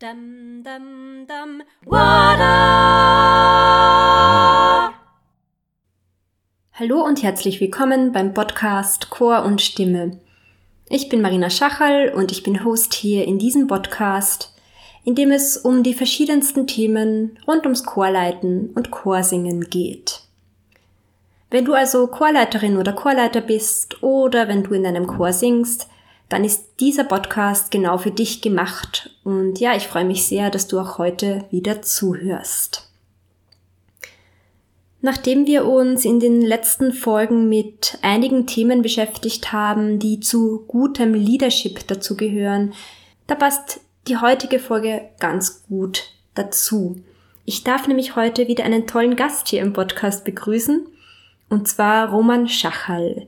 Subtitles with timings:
[0.00, 2.54] Dum, dum, dum, Wada!
[6.72, 10.18] Hallo und herzlich willkommen beim Podcast Chor und Stimme.
[10.88, 14.54] Ich bin Marina Schachal und ich bin Host hier in diesem Podcast,
[15.04, 20.22] in dem es um die verschiedensten Themen rund ums Chorleiten und Chorsingen geht.
[21.50, 25.89] Wenn du also Chorleiterin oder Chorleiter bist oder wenn du in einem Chor singst,
[26.30, 29.10] dann ist dieser Podcast genau für dich gemacht.
[29.24, 32.88] Und ja, ich freue mich sehr, dass du auch heute wieder zuhörst.
[35.02, 41.14] Nachdem wir uns in den letzten Folgen mit einigen Themen beschäftigt haben, die zu gutem
[41.14, 42.74] Leadership dazugehören,
[43.26, 47.02] da passt die heutige Folge ganz gut dazu.
[47.44, 50.86] Ich darf nämlich heute wieder einen tollen Gast hier im Podcast begrüßen,
[51.48, 53.26] und zwar Roman Schachal.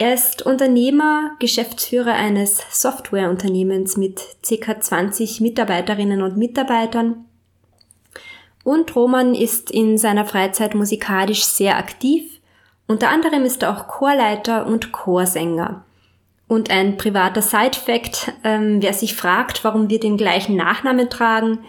[0.00, 4.80] Er ist Unternehmer, Geschäftsführer eines Softwareunternehmens mit ca.
[4.80, 7.24] 20 Mitarbeiterinnen und Mitarbeitern.
[8.62, 12.40] Und Roman ist in seiner Freizeit musikalisch sehr aktiv.
[12.86, 15.84] Unter anderem ist er auch Chorleiter und Chorsänger.
[16.46, 21.64] Und ein privater Side-Fact, ähm, wer sich fragt, warum wir den gleichen Nachnamen tragen,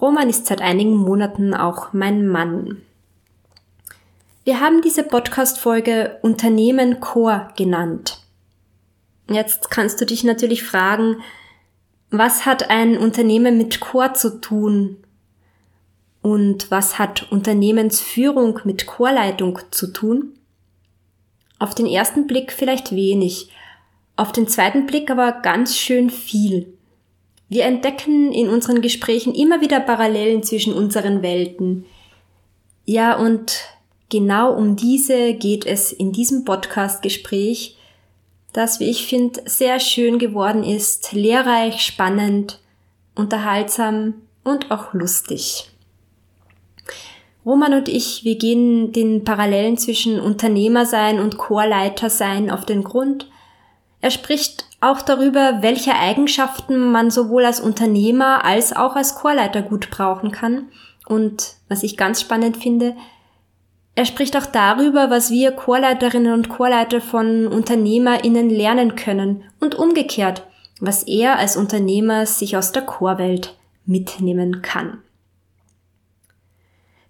[0.00, 2.80] Roman ist seit einigen Monaten auch mein Mann.
[4.44, 8.18] Wir haben diese Podcast-Folge Unternehmen Core genannt.
[9.30, 11.18] Jetzt kannst du dich natürlich fragen,
[12.10, 14.96] was hat ein Unternehmen mit Core zu tun?
[16.22, 20.34] Und was hat Unternehmensführung mit Chorleitung zu tun?
[21.60, 23.48] Auf den ersten Blick vielleicht wenig,
[24.16, 26.76] auf den zweiten Blick aber ganz schön viel.
[27.48, 31.84] Wir entdecken in unseren Gesprächen immer wieder Parallelen zwischen unseren Welten.
[32.84, 33.62] Ja, und
[34.12, 37.78] genau um diese geht es in diesem Podcast-Gespräch,
[38.52, 42.60] das, wie ich finde, sehr schön geworden ist, lehrreich, spannend,
[43.14, 45.70] unterhaltsam und auch lustig.
[47.46, 52.84] Roman und ich, wir gehen den Parallelen zwischen Unternehmer sein und Chorleiter sein auf den
[52.84, 53.30] Grund.
[54.02, 59.88] Er spricht auch darüber, welche Eigenschaften man sowohl als Unternehmer als auch als Chorleiter gut
[59.90, 60.68] brauchen kann.
[61.06, 62.94] Und was ich ganz spannend finde,
[63.94, 70.46] er spricht auch darüber, was wir Chorleiterinnen und Chorleiter von UnternehmerInnen lernen können und umgekehrt,
[70.80, 75.02] was er als Unternehmer sich aus der Chorwelt mitnehmen kann.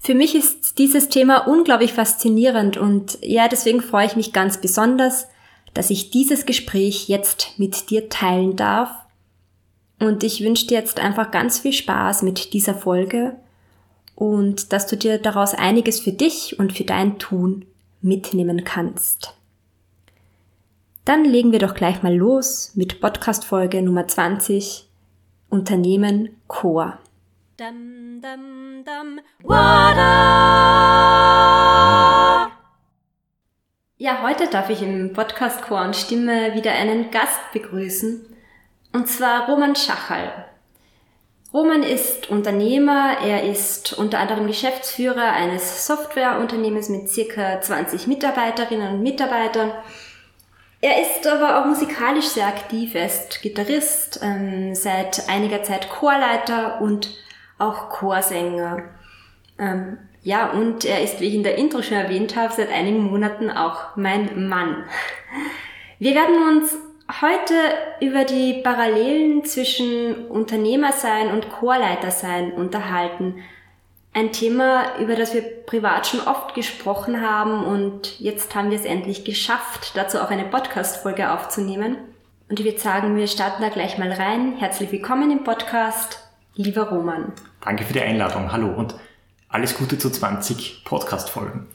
[0.00, 5.28] Für mich ist dieses Thema unglaublich faszinierend und ja, deswegen freue ich mich ganz besonders,
[5.74, 8.90] dass ich dieses Gespräch jetzt mit dir teilen darf.
[10.00, 13.36] Und ich wünsche dir jetzt einfach ganz viel Spaß mit dieser Folge
[14.14, 17.64] und dass du dir daraus einiges für dich und für dein Tun
[18.00, 19.34] mitnehmen kannst.
[21.04, 24.88] Dann legen wir doch gleich mal los mit Podcast Folge Nummer 20
[25.48, 26.98] Unternehmen Chor.
[27.56, 29.20] Dum, dum, dum,
[33.98, 38.26] ja, heute darf ich im Podcast Chor und Stimme wieder einen Gast begrüßen,
[38.92, 40.51] und zwar Roman Schachal.
[41.52, 49.02] Roman ist Unternehmer, er ist unter anderem Geschäftsführer eines Softwareunternehmens mit circa 20 Mitarbeiterinnen und
[49.02, 49.70] Mitarbeitern.
[50.80, 56.80] Er ist aber auch musikalisch sehr aktiv, er ist Gitarrist, ähm, seit einiger Zeit Chorleiter
[56.80, 57.10] und
[57.58, 58.84] auch Chorsänger.
[59.58, 63.02] Ähm, ja, und er ist, wie ich in der Intro schon erwähnt habe, seit einigen
[63.02, 64.84] Monaten auch mein Mann.
[65.98, 66.76] Wir werden uns
[67.20, 67.54] heute
[68.00, 73.42] über die Parallelen zwischen Unternehmersein und Chorleitersein unterhalten.
[74.14, 78.84] Ein Thema, über das wir privat schon oft gesprochen haben und jetzt haben wir es
[78.84, 81.96] endlich geschafft, dazu auch eine Podcast-Folge aufzunehmen.
[82.48, 84.56] Und ich würde sagen, wir starten da gleich mal rein.
[84.58, 86.18] Herzlich willkommen im Podcast,
[86.54, 87.32] lieber Roman.
[87.62, 88.52] Danke für die Einladung.
[88.52, 88.94] Hallo und
[89.48, 91.68] alles Gute zu 20 Podcast-Folgen.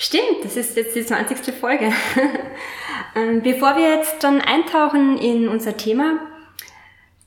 [0.00, 1.54] Stimmt, das ist jetzt die 20.
[1.54, 1.92] Folge.
[3.16, 6.20] Ähm, bevor wir jetzt dann eintauchen in unser Thema,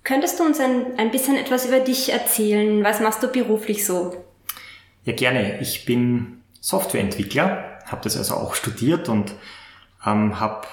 [0.03, 2.83] könntest du uns ein, ein bisschen etwas über dich erzählen?
[2.83, 4.23] Was machst du beruflich so?
[5.03, 5.59] Ja, gerne.
[5.59, 9.33] Ich bin Softwareentwickler, habe das also auch studiert und
[10.05, 10.67] ähm, habe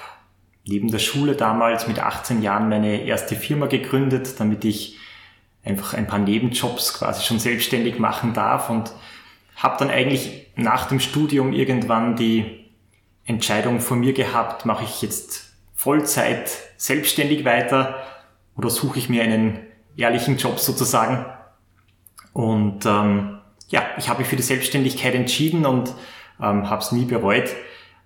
[0.65, 4.97] neben der Schule damals mit 18 Jahren meine erste Firma gegründet, damit ich
[5.65, 8.91] einfach ein paar Nebenjobs quasi schon selbstständig machen darf und
[9.59, 12.65] habe dann eigentlich nach dem Studium irgendwann die
[13.25, 17.95] Entscheidung von mir gehabt, mache ich jetzt Vollzeit selbstständig weiter
[18.57, 19.59] oder suche ich mir einen
[19.95, 21.25] ehrlichen Job sozusagen.
[22.33, 25.93] Und ähm, ja, ich habe mich für die Selbstständigkeit entschieden und
[26.41, 27.49] ähm, habe es nie bereut.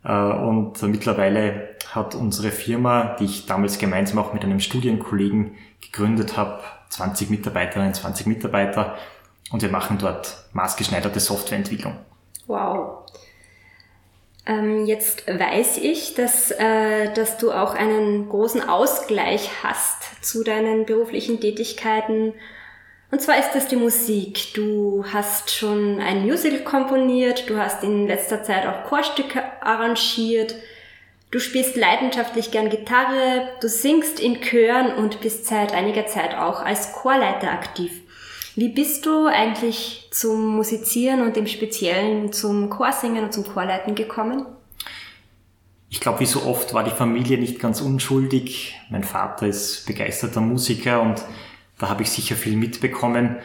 [0.03, 5.51] Äh, und mittlerweile hat unsere Firma, die ich damals gemeinsam auch mit einem Studienkollegen
[5.81, 8.95] gegründet habe, 20 Mitarbeiterinnen, 20 Mitarbeiter
[9.51, 11.97] und wir machen dort maßgeschneiderte Softwareentwicklung.
[12.47, 13.03] Wow.
[14.45, 20.85] Ähm, jetzt weiß ich, dass, äh, dass du auch einen großen Ausgleich hast zu deinen
[20.85, 22.33] beruflichen Tätigkeiten.
[23.09, 24.53] Und zwar ist das die Musik.
[24.53, 30.55] Du hast schon ein Musical komponiert, du hast in letzter Zeit auch Chorstücke arrangiert,
[31.31, 36.61] du spielst leidenschaftlich gern Gitarre, du singst in Chören und bist seit einiger Zeit auch
[36.61, 38.02] als Chorleiter aktiv.
[38.55, 44.45] Wie bist du eigentlich zum Musizieren und im Speziellen zum Chorsingen und zum Chorleiten gekommen?
[45.89, 48.75] Ich glaube, wie so oft war die Familie nicht ganz unschuldig.
[48.89, 51.23] Mein Vater ist begeisterter Musiker und
[51.79, 53.37] da habe ich sicher viel mitbekommen.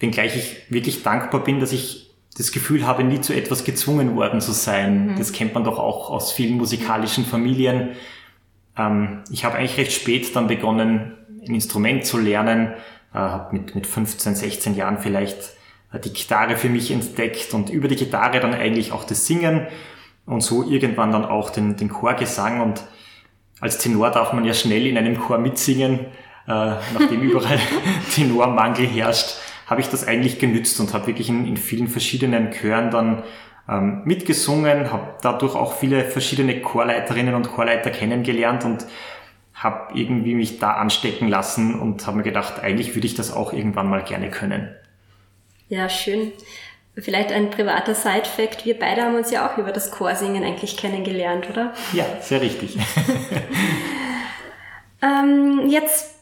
[0.00, 4.40] Wenngleich ich wirklich dankbar bin, dass ich das Gefühl habe, nie zu etwas gezwungen worden
[4.40, 5.12] zu sein.
[5.12, 5.16] Mhm.
[5.16, 7.90] Das kennt man doch auch aus vielen musikalischen Familien.
[8.76, 12.74] Ähm, ich habe eigentlich recht spät dann begonnen, ein Instrument zu lernen
[13.12, 15.38] äh, habe mit, mit 15, 16 Jahren vielleicht
[15.92, 19.66] äh, die Gitarre für mich entdeckt und über die Gitarre dann eigentlich auch das Singen
[20.26, 22.60] und so irgendwann dann auch den, den Chorgesang.
[22.60, 22.82] Und
[23.60, 26.06] als Tenor darf man ja schnell in einem Chor mitsingen, äh,
[26.46, 27.58] nachdem überall
[28.14, 29.36] Tenormangel herrscht,
[29.66, 33.22] habe ich das eigentlich genützt und habe wirklich in, in vielen verschiedenen Chören dann
[33.68, 38.86] ähm, mitgesungen, habe dadurch auch viele verschiedene Chorleiterinnen und Chorleiter kennengelernt und
[39.60, 43.52] habe irgendwie mich da anstecken lassen und habe mir gedacht, eigentlich würde ich das auch
[43.52, 44.74] irgendwann mal gerne können.
[45.68, 46.32] Ja, schön.
[46.96, 48.64] Vielleicht ein privater Side-Fact.
[48.64, 51.74] Wir beide haben uns ja auch über das Chorsingen eigentlich kennengelernt, oder?
[51.92, 52.78] Ja, sehr richtig.
[55.02, 56.14] ähm, jetzt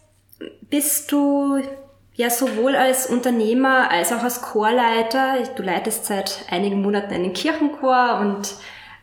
[0.69, 1.63] bist du
[2.15, 5.37] ja sowohl als Unternehmer als auch als Chorleiter.
[5.57, 8.57] Du leitest seit einigen Monaten einen Kirchenchor und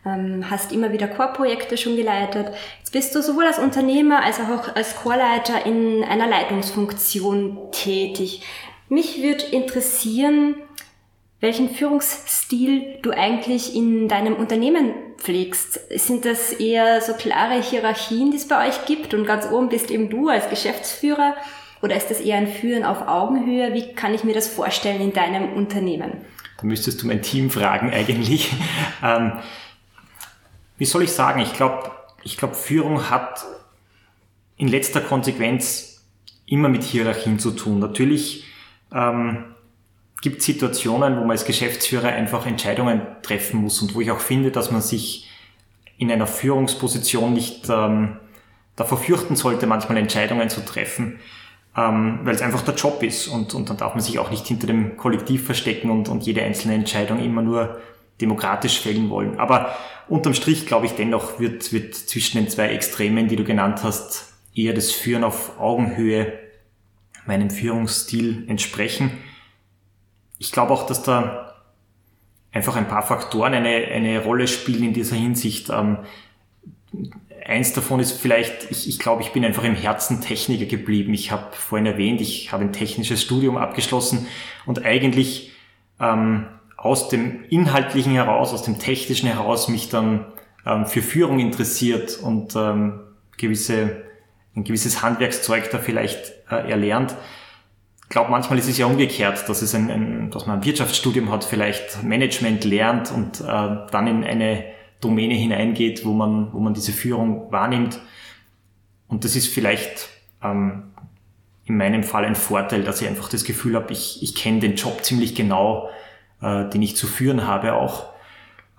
[0.06, 2.48] ähm, hast immer wieder Chorprojekte schon geleitet.
[2.80, 8.42] Jetzt bist du sowohl als Unternehmer als auch als Chorleiter in einer Leitungsfunktion tätig.
[8.88, 10.56] Mich würde interessieren,
[11.40, 15.80] welchen Führungsstil du eigentlich in deinem Unternehmen pflegst.
[16.00, 19.92] Sind das eher so klare Hierarchien, die es bei euch gibt und ganz oben bist
[19.92, 21.36] eben du als Geschäftsführer?
[21.82, 23.74] Oder ist das eher ein Führen auf Augenhöhe?
[23.74, 26.14] Wie kann ich mir das vorstellen in deinem Unternehmen?
[26.58, 28.52] Da müsstest du mein Team fragen eigentlich.
[30.78, 31.92] Wie soll ich sagen, ich glaube,
[32.24, 33.46] ich glaube, Führung hat
[34.58, 36.06] in letzter Konsequenz
[36.46, 37.80] immer mit Hierarchien zu tun.
[37.80, 38.46] Natürlich
[38.94, 39.56] ähm,
[40.22, 44.20] gibt es Situationen, wo man als Geschäftsführer einfach Entscheidungen treffen muss und wo ich auch
[44.20, 45.30] finde, dass man sich
[45.98, 48.18] in einer Führungsposition nicht ähm,
[48.76, 51.20] davor fürchten sollte, manchmal Entscheidungen zu treffen,
[51.78, 54.46] ähm, weil es einfach der Job ist und, und dann darf man sich auch nicht
[54.46, 57.80] hinter dem Kollektiv verstecken und, und jede einzelne Entscheidung immer nur
[58.22, 59.40] demokratisch fällen wollen.
[59.40, 59.76] Aber
[60.08, 64.34] unterm Strich glaube ich dennoch wird, wird zwischen den zwei Extremen, die du genannt hast,
[64.54, 66.34] eher das Führen auf Augenhöhe
[67.26, 69.12] meinem Führungsstil entsprechen.
[70.38, 71.56] Ich glaube auch, dass da
[72.52, 75.70] einfach ein paar Faktoren eine, eine Rolle spielen in dieser Hinsicht.
[75.70, 75.98] Ähm,
[77.46, 81.14] eins davon ist vielleicht, ich, ich glaube, ich bin einfach im Herzen Techniker geblieben.
[81.14, 84.28] Ich habe vorhin erwähnt, ich habe ein technisches Studium abgeschlossen
[84.66, 85.52] und eigentlich
[86.00, 86.48] ähm,
[86.86, 90.26] aus dem Inhaltlichen heraus, aus dem Technischen heraus mich dann
[90.68, 93.00] ähm, für Führung interessiert und ähm,
[93.38, 94.04] gewisse,
[94.56, 97.16] ein gewisses Handwerkszeug da vielleicht äh, erlernt.
[98.04, 101.32] Ich glaube, manchmal ist es ja umgekehrt, dass, es ein, ein, dass man ein Wirtschaftsstudium
[101.32, 104.64] hat, vielleicht Management lernt und äh, dann in eine
[105.02, 108.00] Domäne hineingeht, wo man, wo man diese Führung wahrnimmt.
[109.08, 110.10] Und das ist vielleicht
[110.44, 110.92] ähm,
[111.66, 114.76] in meinem Fall ein Vorteil, dass ich einfach das Gefühl habe, ich, ich kenne den
[114.76, 115.90] Job ziemlich genau
[116.42, 118.08] äh, den ich zu führen habe auch.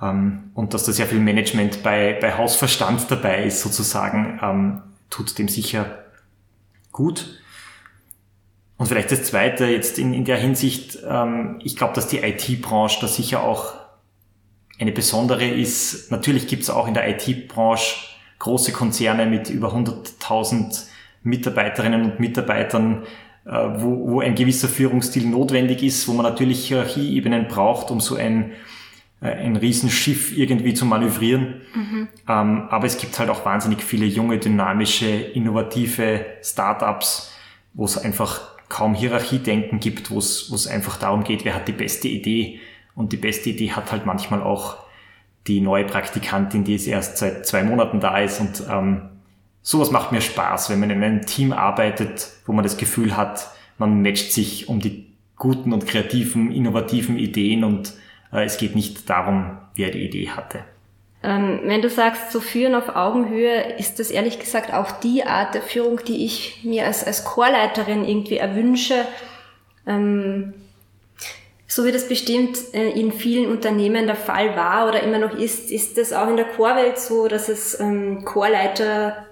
[0.01, 5.39] Ähm, und dass da sehr viel Management bei, bei Hausverstand dabei ist sozusagen, ähm, tut
[5.39, 6.05] dem sicher
[6.93, 7.41] gut.
[8.79, 12.99] Und vielleicht das Zweite jetzt in, in der Hinsicht, ähm, ich glaube, dass die IT-Branche
[13.01, 13.75] da sicher auch
[14.79, 16.11] eine besondere ist.
[16.11, 17.97] Natürlich gibt es auch in der IT-Branche
[18.39, 20.85] große Konzerne mit über 100.000
[21.23, 23.05] Mitarbeiterinnen und Mitarbeitern,
[23.47, 28.53] wo, wo ein gewisser Führungsstil notwendig ist, wo man natürlich Hierarchieebenen braucht, um so ein,
[29.21, 31.63] äh, ein Riesenschiff irgendwie zu manövrieren.
[31.75, 32.09] Mhm.
[32.29, 37.33] Ähm, aber es gibt halt auch wahnsinnig viele junge, dynamische, innovative Startups,
[37.75, 41.69] wo es einfach kaum Hierarchiedenken gibt, wo es, wo es einfach darum geht, wer hat
[41.69, 42.59] die beste Idee.
[42.97, 44.79] Und die beste Idee hat halt manchmal auch
[45.47, 49.03] die neue Praktikantin, die jetzt erst seit zwei Monaten da ist und ähm,
[49.67, 53.51] sowas macht mir Spaß, wenn man in einem Team arbeitet, wo man das Gefühl hat,
[53.79, 57.93] man matcht sich um die guten und kreativen, innovativen Ideen und
[58.33, 60.61] äh, es geht nicht darum, wer die Idee hatte.
[61.25, 65.55] Ähm, wenn du sagst, so führen auf Augenhöhe, ist das ehrlich gesagt auch die Art
[65.55, 69.05] der Führung, die ich mir als, als Chorleiterin irgendwie erwünsche.
[69.85, 70.55] Ähm,
[71.67, 75.73] so wie das bestimmt äh, in vielen Unternehmen der Fall war oder immer noch ist,
[75.73, 79.26] ist das auch in der Chorwelt so, dass es ähm, Chorleiter,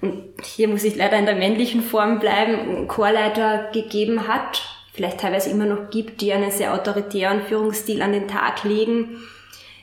[0.00, 5.50] und hier muss ich leider in der männlichen Form bleiben, Chorleiter gegeben hat, vielleicht teilweise
[5.50, 9.20] immer noch gibt, die einen sehr autoritären Führungsstil an den Tag legen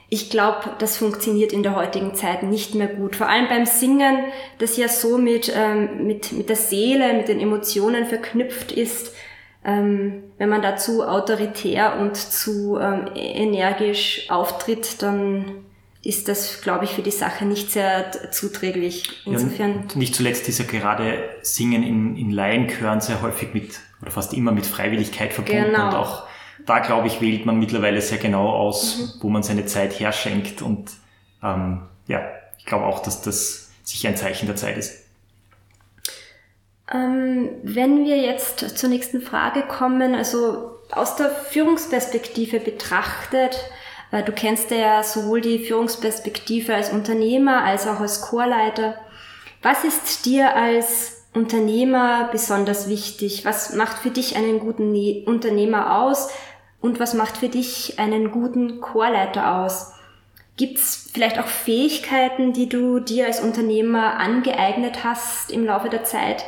[0.09, 3.15] ich glaube, das funktioniert in der heutigen Zeit nicht mehr gut.
[3.15, 4.19] Vor allem beim Singen,
[4.57, 9.13] das ja so mit, ähm, mit, mit der Seele, mit den Emotionen verknüpft ist.
[9.65, 15.65] Ähm, wenn man dazu autoritär und zu ähm, energisch auftritt, dann
[16.07, 19.25] ist das, glaube ich, für die Sache nicht sehr zuträglich.
[19.25, 19.87] Insofern.
[19.89, 24.33] Ja, nicht zuletzt ist ja gerade Singen in, in Laienchören sehr häufig mit, oder fast
[24.33, 25.87] immer mit Freiwilligkeit verbunden genau.
[25.89, 26.23] und auch
[26.65, 29.21] da glaube ich, wählt man mittlerweile sehr genau aus, mhm.
[29.21, 30.61] wo man seine Zeit herschenkt.
[30.61, 30.91] Und
[31.43, 32.21] ähm, ja,
[32.57, 35.03] ich glaube auch, dass das sicher ein Zeichen der Zeit ist.
[36.89, 43.57] Ähm, wenn wir jetzt zur nächsten Frage kommen, also aus der Führungsperspektive betrachtet,
[44.11, 48.95] du kennst ja sowohl die Führungsperspektive als Unternehmer als auch als Chorleiter.
[49.61, 53.45] Was ist dir als Unternehmer besonders wichtig?
[53.45, 56.29] Was macht für dich einen guten ne Unternehmer aus?
[56.79, 59.93] Und was macht für dich einen guten Chorleiter aus?
[60.57, 66.03] Gibt es vielleicht auch Fähigkeiten, die du dir als Unternehmer angeeignet hast im Laufe der
[66.03, 66.43] Zeit,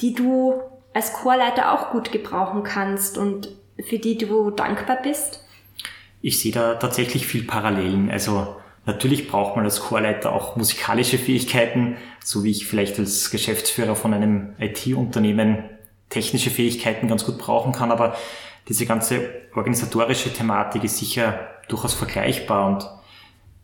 [0.00, 0.60] die du
[0.94, 5.44] als Chorleiter auch gut gebrauchen kannst und für die du dankbar bist?
[6.20, 8.10] Ich sehe da tatsächlich viel Parallelen.
[8.10, 8.56] Also
[8.86, 14.14] natürlich braucht man als Chorleiter auch musikalische Fähigkeiten, so wie ich vielleicht als Geschäftsführer von
[14.14, 15.64] einem IT-Unternehmen
[16.08, 18.16] technische Fähigkeiten ganz gut brauchen kann, aber
[18.68, 22.88] diese ganze organisatorische Thematik ist sicher durchaus vergleichbar und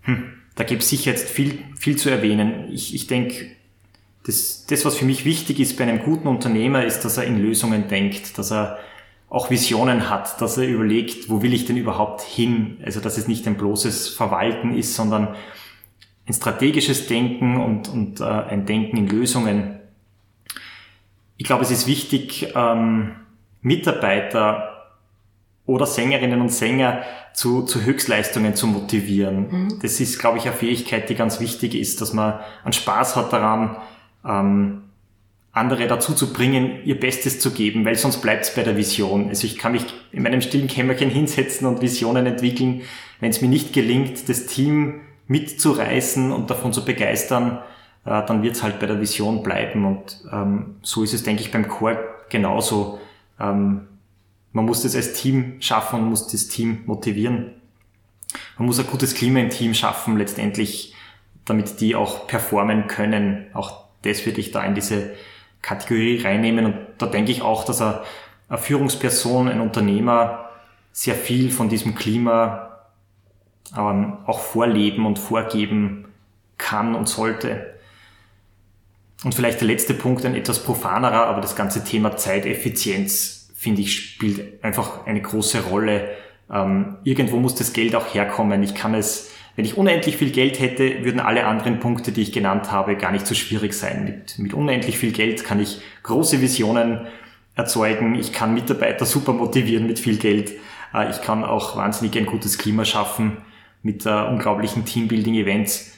[0.03, 2.71] hm, da gibt es sicher jetzt viel, viel zu erwähnen.
[2.71, 3.51] Ich, ich denke,
[4.27, 7.39] das, das, was für mich wichtig ist bei einem guten Unternehmer, ist, dass er in
[7.39, 8.79] Lösungen denkt, dass er
[9.35, 12.79] auch Visionen hat, dass er überlegt, wo will ich denn überhaupt hin?
[12.85, 15.35] Also, dass es nicht ein bloßes Verwalten ist, sondern
[16.27, 19.81] ein strategisches Denken und, und äh, ein Denken in Lösungen.
[21.37, 23.17] Ich glaube, es ist wichtig, ähm,
[23.61, 24.93] Mitarbeiter
[25.67, 29.49] oder Sängerinnen und Sänger zu, zu Höchstleistungen zu motivieren.
[29.51, 29.79] Mhm.
[29.83, 33.33] Das ist, glaube ich, eine Fähigkeit, die ganz wichtig ist, dass man einen Spaß hat
[33.33, 33.79] daran,
[34.25, 34.83] ähm,
[35.55, 39.29] andere dazu zu bringen, ihr Bestes zu geben, weil sonst bleibt es bei der Vision.
[39.29, 42.83] Also ich kann mich in meinem stillen Kämmerchen hinsetzen und Visionen entwickeln.
[43.21, 47.59] Wenn es mir nicht gelingt, das Team mitzureißen und davon zu begeistern,
[48.05, 49.85] äh, dann wird es halt bei der Vision bleiben.
[49.85, 51.99] Und ähm, so ist es, denke ich, beim Chor
[52.31, 52.99] genauso.
[53.39, 53.83] Ähm,
[54.53, 57.53] man muss das als Team schaffen und muss das Team motivieren.
[58.59, 60.95] Man muss ein gutes Klima im Team schaffen, letztendlich,
[61.45, 63.47] damit die auch performen können.
[63.53, 65.13] Auch das würde ich da in diese
[65.65, 66.67] Kategorie reinnehmen.
[66.67, 68.03] Und da denke ich auch, dass eine,
[68.59, 70.51] Führungsperson, ein Unternehmer
[70.93, 72.79] sehr viel von diesem Klima
[73.77, 76.05] ähm, auch vorleben und vorgeben
[76.59, 77.75] kann und sollte.
[79.25, 83.99] Und vielleicht der letzte Punkt, ein etwas profanerer, aber das ganze Thema Zeiteffizienz finde ich,
[83.99, 86.11] spielt einfach eine große Rolle.
[86.53, 88.63] Ähm, irgendwo muss das Geld auch herkommen.
[88.63, 92.33] Ich kann es, wenn ich unendlich viel Geld hätte, würden alle anderen Punkte, die ich
[92.33, 94.05] genannt habe, gar nicht so schwierig sein.
[94.05, 97.07] Mit, mit unendlich viel Geld kann ich große Visionen
[97.55, 98.17] erzeugen.
[98.17, 100.53] Ich kann Mitarbeiter super motivieren mit viel Geld.
[100.93, 103.39] Äh, ich kann auch wahnsinnig ein gutes Klima schaffen
[103.83, 105.93] mit äh, unglaublichen Teambuilding-Events.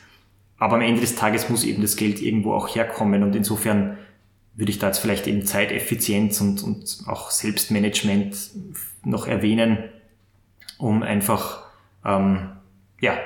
[0.58, 3.98] Aber am Ende des Tages muss eben das Geld irgendwo auch herkommen und insofern
[4.54, 8.34] würde ich da jetzt vielleicht eben Zeiteffizienz und, und auch Selbstmanagement
[9.04, 9.78] noch erwähnen,
[10.78, 11.64] um einfach
[12.06, 12.52] ähm,
[13.00, 13.18] ja,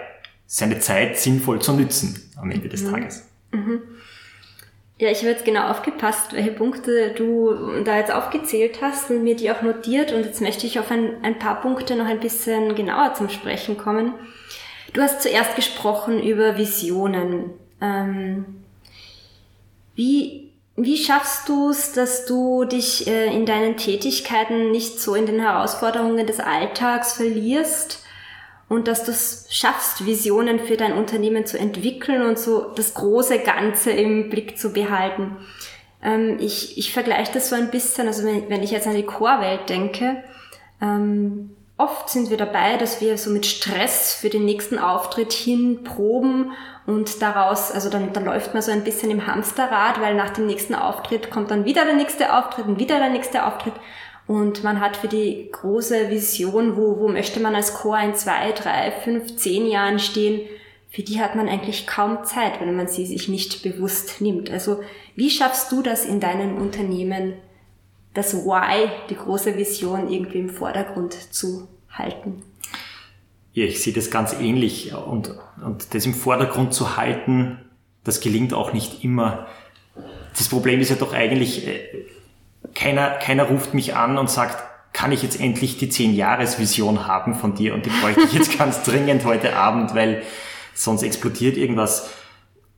[0.53, 2.91] seine Zeit sinnvoll zu nützen am Ende des mhm.
[2.91, 3.23] Tages.
[3.53, 3.83] Mhm.
[4.99, 9.37] Ja, ich habe jetzt genau aufgepasst, welche Punkte du da jetzt aufgezählt hast und mir
[9.37, 10.13] die auch notiert.
[10.13, 13.79] Und jetzt möchte ich auf ein, ein paar Punkte noch ein bisschen genauer zum Sprechen
[13.79, 14.13] kommen.
[14.93, 17.51] Du hast zuerst gesprochen über Visionen.
[17.81, 18.45] Ähm,
[19.95, 25.27] wie wie schaffst du es, dass du dich äh, in deinen Tätigkeiten nicht so in
[25.27, 28.03] den Herausforderungen des Alltags verlierst
[28.71, 33.41] und dass du es schaffst, Visionen für dein Unternehmen zu entwickeln und so das große
[33.41, 35.37] Ganze im Blick zu behalten?
[36.03, 39.03] Ähm, ich, ich vergleiche das so ein bisschen, also wenn, wenn ich jetzt an die
[39.03, 40.23] Chorwelt denke,
[40.81, 45.83] ähm, oft sind wir dabei, dass wir so mit Stress für den nächsten Auftritt hin
[45.83, 46.53] proben
[46.87, 50.47] und daraus, also dann, dann läuft man so ein bisschen im Hamsterrad, weil nach dem
[50.47, 53.75] nächsten Auftritt kommt dann wieder der nächste Auftritt und wieder der nächste Auftritt.
[54.31, 58.53] Und man hat für die große Vision, wo, wo möchte man als Chor in zwei,
[58.53, 60.43] drei, fünf, zehn Jahren stehen,
[60.89, 64.49] für die hat man eigentlich kaum Zeit, wenn man sie sich nicht bewusst nimmt.
[64.49, 64.85] Also
[65.17, 67.33] wie schaffst du das in deinem Unternehmen,
[68.15, 72.45] das Why, die große Vision irgendwie im Vordergrund zu halten?
[73.53, 77.59] Ja, ich sehe das ganz ähnlich und, und das im Vordergrund zu halten,
[78.05, 79.49] das gelingt auch nicht immer.
[80.39, 81.81] Das Problem ist ja doch eigentlich, äh,
[82.75, 84.63] keiner, keiner ruft mich an und sagt,
[84.93, 88.83] kann ich jetzt endlich die 10-Jahres-Vision haben von dir und die bräuchte ich jetzt ganz
[88.83, 90.23] dringend heute Abend, weil
[90.75, 92.11] sonst explodiert irgendwas.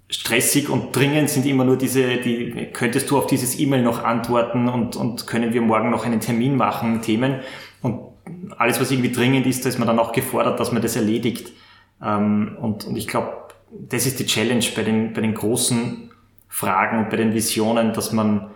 [0.09, 4.69] Stressig und dringend sind immer nur diese, die, könntest du auf dieses E-Mail noch antworten
[4.69, 7.41] und, und können wir morgen noch einen Termin machen, Themen.
[7.81, 8.01] Und
[8.59, 11.53] alles, was irgendwie dringend ist, da ist man dann auch gefordert, dass man das erledigt.
[12.03, 16.11] Ähm, und, und ich glaube, das ist die Challenge bei den, bei den großen
[16.49, 18.51] Fragen und bei den Visionen, dass man,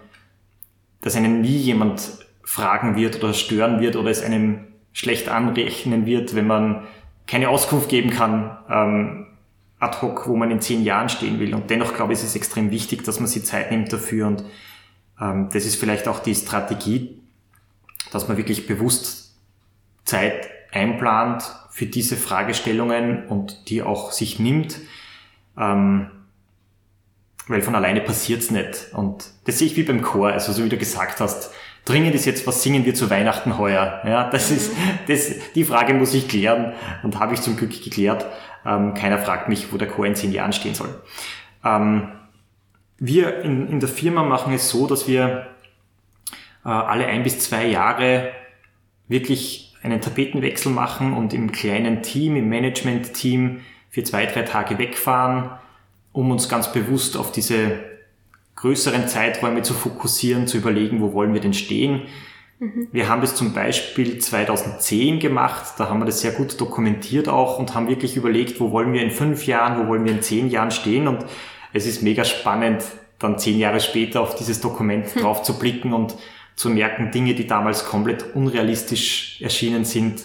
[1.06, 2.02] dass einen nie jemand
[2.42, 6.82] fragen wird oder stören wird oder es einem schlecht anrechnen wird, wenn man
[7.28, 9.26] keine Auskunft geben kann, ähm,
[9.78, 11.54] ad hoc, wo man in zehn Jahren stehen will.
[11.54, 14.26] Und dennoch glaube ich, ist es extrem wichtig, dass man sich Zeit nimmt dafür.
[14.26, 14.44] Und
[15.20, 17.22] ähm, das ist vielleicht auch die Strategie,
[18.10, 19.36] dass man wirklich bewusst
[20.04, 24.80] Zeit einplant für diese Fragestellungen und die auch sich nimmt.
[25.56, 26.10] Ähm,
[27.48, 28.88] weil von alleine passiert's nicht.
[28.92, 31.52] Und das sehe ich wie beim Chor, also so wie du gesagt hast,
[31.84, 34.02] dringend ist jetzt, was singen wir zu Weihnachten heuer?
[34.04, 34.72] Ja, das ist,
[35.08, 38.26] das, die Frage muss ich klären und habe ich zum Glück geklärt.
[38.64, 41.00] Ähm, keiner fragt mich, wo der Chor in zehn Jahren stehen soll.
[41.64, 42.08] Ähm,
[42.98, 45.46] wir in, in der Firma machen es so, dass wir
[46.64, 48.30] äh, alle ein bis zwei Jahre
[49.06, 53.60] wirklich einen Tapetenwechsel machen und im kleinen Team, im Management-Team
[53.90, 55.50] für zwei, drei Tage wegfahren,
[56.16, 57.78] um uns ganz bewusst auf diese
[58.56, 62.04] größeren Zeiträume zu fokussieren, zu überlegen, wo wollen wir denn stehen.
[62.58, 62.88] Mhm.
[62.90, 67.58] Wir haben das zum Beispiel 2010 gemacht, da haben wir das sehr gut dokumentiert auch
[67.58, 70.48] und haben wirklich überlegt, wo wollen wir in fünf Jahren, wo wollen wir in zehn
[70.48, 71.26] Jahren stehen und
[71.74, 72.82] es ist mega spannend,
[73.18, 75.20] dann zehn Jahre später auf dieses Dokument mhm.
[75.20, 76.16] drauf zu blicken und
[76.54, 80.22] zu merken, Dinge, die damals komplett unrealistisch erschienen sind,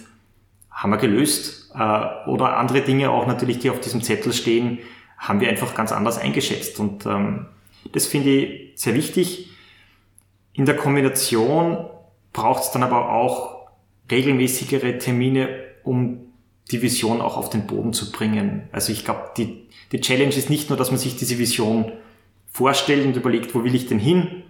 [0.70, 1.70] haben wir gelöst.
[1.76, 4.80] Äh, oder andere Dinge auch natürlich, die auf diesem Zettel stehen,
[5.22, 6.80] haben wir einfach ganz anders eingeschätzt.
[6.80, 7.46] Und ähm,
[7.94, 9.52] das finde ich sehr wichtig.
[10.54, 11.86] In der Kombination
[12.34, 13.68] braucht es dann aber auch
[14.10, 15.50] regelmäßigere Termine,
[15.84, 16.22] um
[16.72, 18.68] die Vision auch auf den Boden zu bringen.
[18.72, 21.92] Also ich glaube, die, die Challenge ist nicht nur, dass man sich diese Vision
[22.48, 24.44] vorstellt und überlegt, wo will ich denn hin,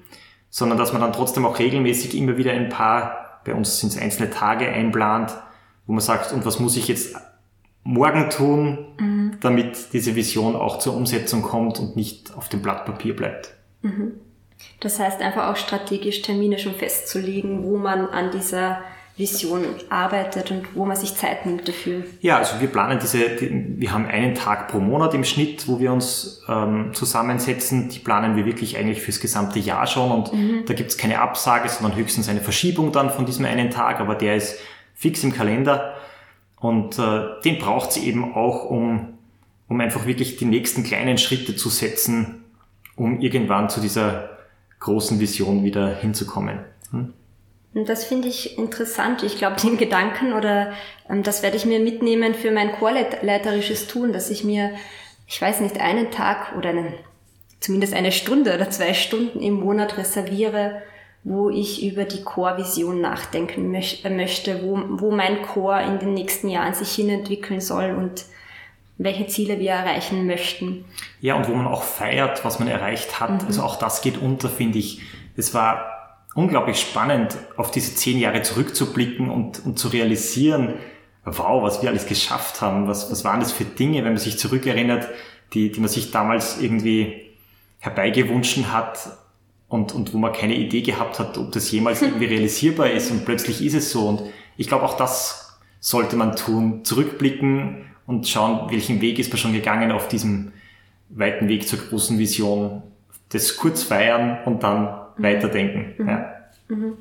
[0.50, 3.98] sondern dass man dann trotzdem auch regelmäßig immer wieder ein paar, bei uns sind es
[3.98, 5.36] einzelne Tage einplant,
[5.86, 7.16] wo man sagt, und was muss ich jetzt
[7.84, 9.38] morgen tun, mhm.
[9.42, 13.54] damit diese Vision auch zur Umsetzung kommt und nicht auf dem Blatt Papier bleibt.
[13.82, 14.14] Mhm.
[14.80, 18.82] Das heißt einfach auch strategisch Termine schon festzulegen, wo man an dieser
[19.18, 22.04] Vision arbeitet und wo man sich Zeit nimmt dafür.
[22.22, 25.92] Ja, also wir planen diese, wir haben einen Tag pro Monat im Schnitt, wo wir
[25.92, 27.90] uns ähm, zusammensetzen.
[27.90, 30.64] Die planen wir wirklich eigentlich fürs gesamte Jahr schon und mhm.
[30.66, 34.16] da gibt es keine Absage, sondern höchstens eine Verschiebung dann von diesem einen Tag, aber
[34.16, 34.58] der ist
[34.96, 35.96] fix im Kalender.
[36.62, 39.18] Und äh, den braucht es eben auch, um,
[39.68, 42.46] um einfach wirklich die nächsten kleinen Schritte zu setzen,
[42.96, 44.38] um irgendwann zu dieser
[44.80, 46.60] großen Vision wieder hinzukommen.
[46.92, 47.14] Hm?
[47.74, 49.24] Das finde ich interessant.
[49.24, 50.74] Ich glaube, den Gedanken oder
[51.10, 54.72] ähm, das werde ich mir mitnehmen für mein chorleiterisches Tun, dass ich mir,
[55.26, 56.94] ich weiß nicht, einen Tag oder einen,
[57.60, 60.84] zumindest eine Stunde oder zwei Stunden im Monat reserviere,
[61.24, 66.50] wo ich über die Chorvision nachdenken möch möchte, wo, wo mein Chor in den nächsten
[66.50, 68.26] Jahren sich hinentwickeln soll und
[68.98, 70.86] welche Ziele wir erreichen möchten.
[71.22, 73.42] Ja, und wo man auch feiert, was man erreicht hat.
[73.42, 73.48] Mhm.
[73.48, 75.02] Also auch das geht unter, finde ich.
[75.36, 80.76] Es war unglaublich spannend, auf diese zehn Jahre zurückzublicken und, und zu realisieren,
[81.24, 84.40] wow, was wir alles geschafft haben, was, was waren das für Dinge, wenn man sich
[84.40, 85.08] zurückerinnert,
[85.54, 87.22] die, die man sich damals irgendwie
[87.80, 89.00] herbeigewünschen hat
[89.72, 93.24] und, und wo man keine Idee gehabt hat, ob das jemals irgendwie realisierbar ist und
[93.24, 94.06] plötzlich ist es so.
[94.06, 94.24] Und
[94.58, 99.54] ich glaube, auch das sollte man tun, zurückblicken und schauen, welchen Weg ist man schon
[99.54, 100.52] gegangen auf diesem
[101.08, 102.84] weiten Weg zur großen Vision.
[103.30, 104.84] Das kurz feiern und dann
[105.16, 105.24] mhm.
[105.24, 105.94] weiterdenken.
[105.98, 106.10] Mhm.
[106.10, 106.34] Ja.
[106.68, 106.98] Mhm.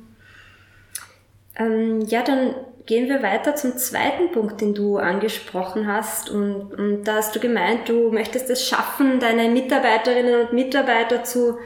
[1.56, 2.54] Ähm, ja, dann
[2.86, 6.30] gehen wir weiter zum zweiten Punkt, den du angesprochen hast.
[6.30, 11.58] Und, und da hast du gemeint, du möchtest es schaffen, deine Mitarbeiterinnen und Mitarbeiter zu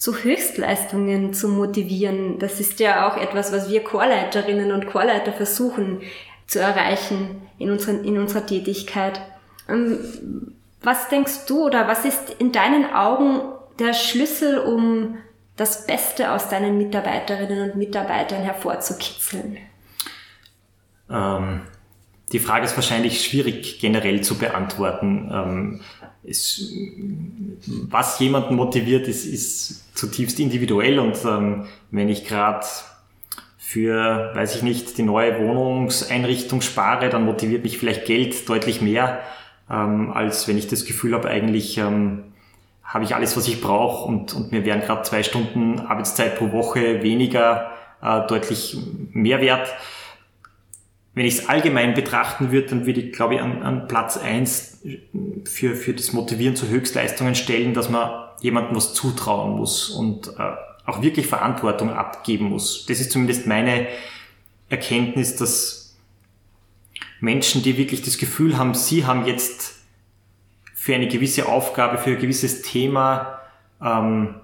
[0.00, 2.38] zu Höchstleistungen zu motivieren.
[2.38, 6.00] Das ist ja auch etwas, was wir Chorleiterinnen und Chorleiter versuchen
[6.46, 9.20] zu erreichen in, unseren, in unserer Tätigkeit.
[9.68, 9.98] Ähm,
[10.82, 13.42] was denkst du oder was ist in deinen Augen
[13.78, 15.18] der Schlüssel, um
[15.56, 19.58] das Beste aus deinen Mitarbeiterinnen und Mitarbeitern hervorzukitzeln?
[21.10, 21.60] Ähm,
[22.32, 25.30] die Frage ist wahrscheinlich schwierig generell zu beantworten.
[25.30, 25.80] Ähm,
[26.30, 26.72] es,
[27.66, 32.66] was jemanden motiviert, ist, ist zutiefst individuell und ähm, wenn ich gerade
[33.58, 39.20] für, weiß ich nicht, die neue Wohnungseinrichtung spare, dann motiviert mich vielleicht Geld deutlich mehr,
[39.70, 42.24] ähm, als wenn ich das Gefühl habe, eigentlich ähm,
[42.82, 46.50] habe ich alles, was ich brauche und, und mir wären gerade zwei Stunden Arbeitszeit pro
[46.50, 47.70] Woche weniger
[48.02, 48.76] äh, deutlich
[49.12, 49.68] mehr wert.
[51.14, 54.80] Wenn ich es allgemein betrachten würde, dann würde ich, glaube ich, an, an Platz eins
[55.44, 60.52] für, für das Motivieren zu Höchstleistungen stellen, dass man jemandem was zutrauen muss und äh,
[60.86, 62.86] auch wirklich Verantwortung abgeben muss.
[62.86, 63.88] Das ist zumindest meine
[64.68, 65.96] Erkenntnis, dass
[67.20, 69.74] Menschen, die wirklich das Gefühl haben, sie haben jetzt
[70.74, 73.40] für eine gewisse Aufgabe, für ein gewisses Thema
[73.82, 74.36] ähm,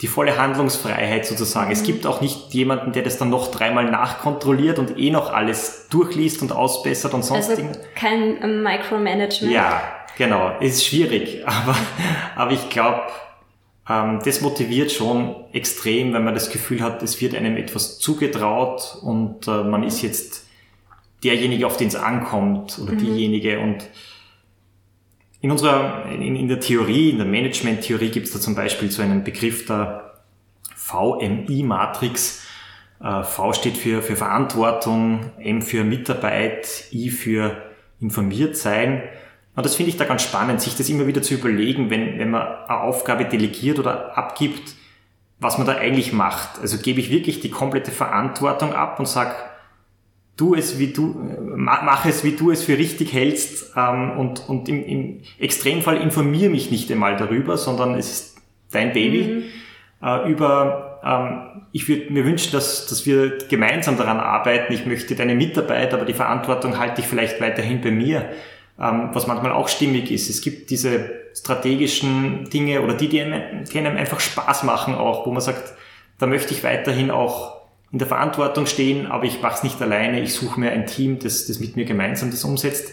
[0.00, 1.66] die volle Handlungsfreiheit sozusagen.
[1.66, 1.72] Mhm.
[1.72, 5.88] Es gibt auch nicht jemanden, der das dann noch dreimal nachkontrolliert und eh noch alles
[5.90, 7.62] durchliest und ausbessert und sonst also
[7.94, 9.52] kein ähm, Micromanagement.
[9.52, 9.82] Ja,
[10.16, 10.52] genau.
[10.60, 11.76] Es ist schwierig, aber,
[12.34, 13.02] aber ich glaube,
[13.88, 18.98] ähm, das motiviert schon extrem, wenn man das Gefühl hat, es wird einem etwas zugetraut
[19.02, 20.46] und äh, man ist jetzt
[21.22, 22.98] derjenige, auf den es ankommt oder mhm.
[22.98, 23.84] diejenige und
[25.40, 29.02] in unserer, in, in der Theorie, in der Management-Theorie gibt es da zum Beispiel so
[29.02, 30.20] einen Begriff der
[30.76, 32.46] VMI-Matrix.
[33.02, 37.56] Äh, v steht für, für Verantwortung, M für Mitarbeit, I für
[38.00, 39.02] informiert sein.
[39.56, 42.30] Und das finde ich da ganz spannend, sich das immer wieder zu überlegen, wenn, wenn
[42.30, 44.74] man eine Aufgabe delegiert oder abgibt,
[45.38, 46.60] was man da eigentlich macht.
[46.60, 49.34] Also gebe ich wirklich die komplette Verantwortung ab und sage,
[50.40, 51.14] tu es wie du,
[51.54, 56.48] mach es wie du es für richtig hältst ähm, und, und im, im Extremfall informiere
[56.48, 58.36] mich nicht einmal darüber, sondern es ist
[58.70, 59.22] dein Baby.
[59.22, 59.42] Mhm.
[60.02, 64.72] Äh, über, ähm, ich würde mir wünschen, dass, dass wir gemeinsam daran arbeiten.
[64.72, 68.30] Ich möchte deine Mitarbeit, aber die Verantwortung halte ich vielleicht weiterhin bei mir,
[68.80, 70.30] ähm, was manchmal auch stimmig ist.
[70.30, 75.26] Es gibt diese strategischen Dinge oder die, die einem, die einem einfach Spaß machen auch,
[75.26, 75.74] wo man sagt,
[76.18, 77.59] da möchte ich weiterhin auch
[77.92, 81.18] in der Verantwortung stehen, aber ich mache es nicht alleine, ich suche mir ein Team,
[81.18, 82.92] das, das mit mir gemeinsam das umsetzt.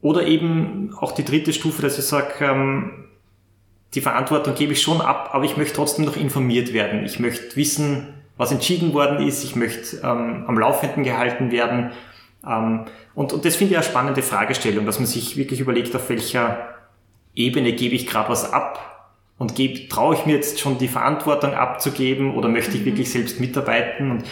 [0.00, 3.04] Oder eben auch die dritte Stufe, dass ich sage, ähm,
[3.94, 7.04] die Verantwortung gebe ich schon ab, aber ich möchte trotzdem noch informiert werden.
[7.04, 11.92] Ich möchte wissen, was entschieden worden ist, ich möchte ähm, am Laufenden gehalten werden.
[12.44, 16.08] Ähm, und, und das finde ich eine spannende Fragestellung, dass man sich wirklich überlegt, auf
[16.08, 16.74] welcher
[17.36, 18.93] Ebene gebe ich gerade was ab
[19.38, 22.86] und gebe, traue ich mir jetzt schon die Verantwortung abzugeben oder möchte ich mhm.
[22.86, 24.24] wirklich selbst mitarbeiten und,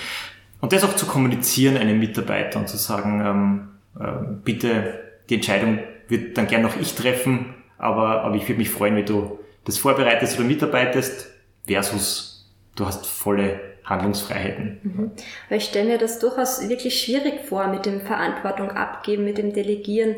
[0.60, 3.68] und das auch zu kommunizieren einem Mitarbeiter und zu sagen, ähm,
[4.00, 8.70] äh, bitte, die Entscheidung wird dann gern noch ich treffen, aber, aber ich würde mich
[8.70, 11.32] freuen, wenn du das vorbereitest oder mitarbeitest
[11.66, 12.32] versus
[12.74, 14.80] du hast volle Handlungsfreiheiten.
[14.82, 15.10] Mhm.
[15.48, 19.52] Weil ich stelle mir das durchaus wirklich schwierig vor mit dem Verantwortung abgeben, mit dem
[19.52, 20.16] Delegieren.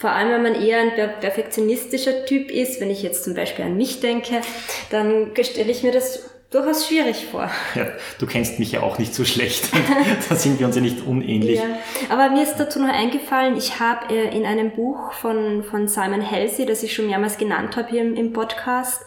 [0.00, 3.76] Vor allem, wenn man eher ein perfektionistischer Typ ist, wenn ich jetzt zum Beispiel an
[3.76, 4.40] mich denke,
[4.88, 7.50] dann stelle ich mir das durchaus schwierig vor.
[7.74, 7.86] Ja,
[8.18, 9.68] du kennst mich ja auch nicht so schlecht.
[10.30, 11.58] da sind wir uns ja nicht unähnlich.
[11.58, 11.66] Ja,
[12.08, 16.28] aber mir ist dazu noch eingefallen, ich habe äh, in einem Buch von, von Simon
[16.28, 19.02] Halsey, das ich schon mehrmals genannt habe hier im, im Podcast,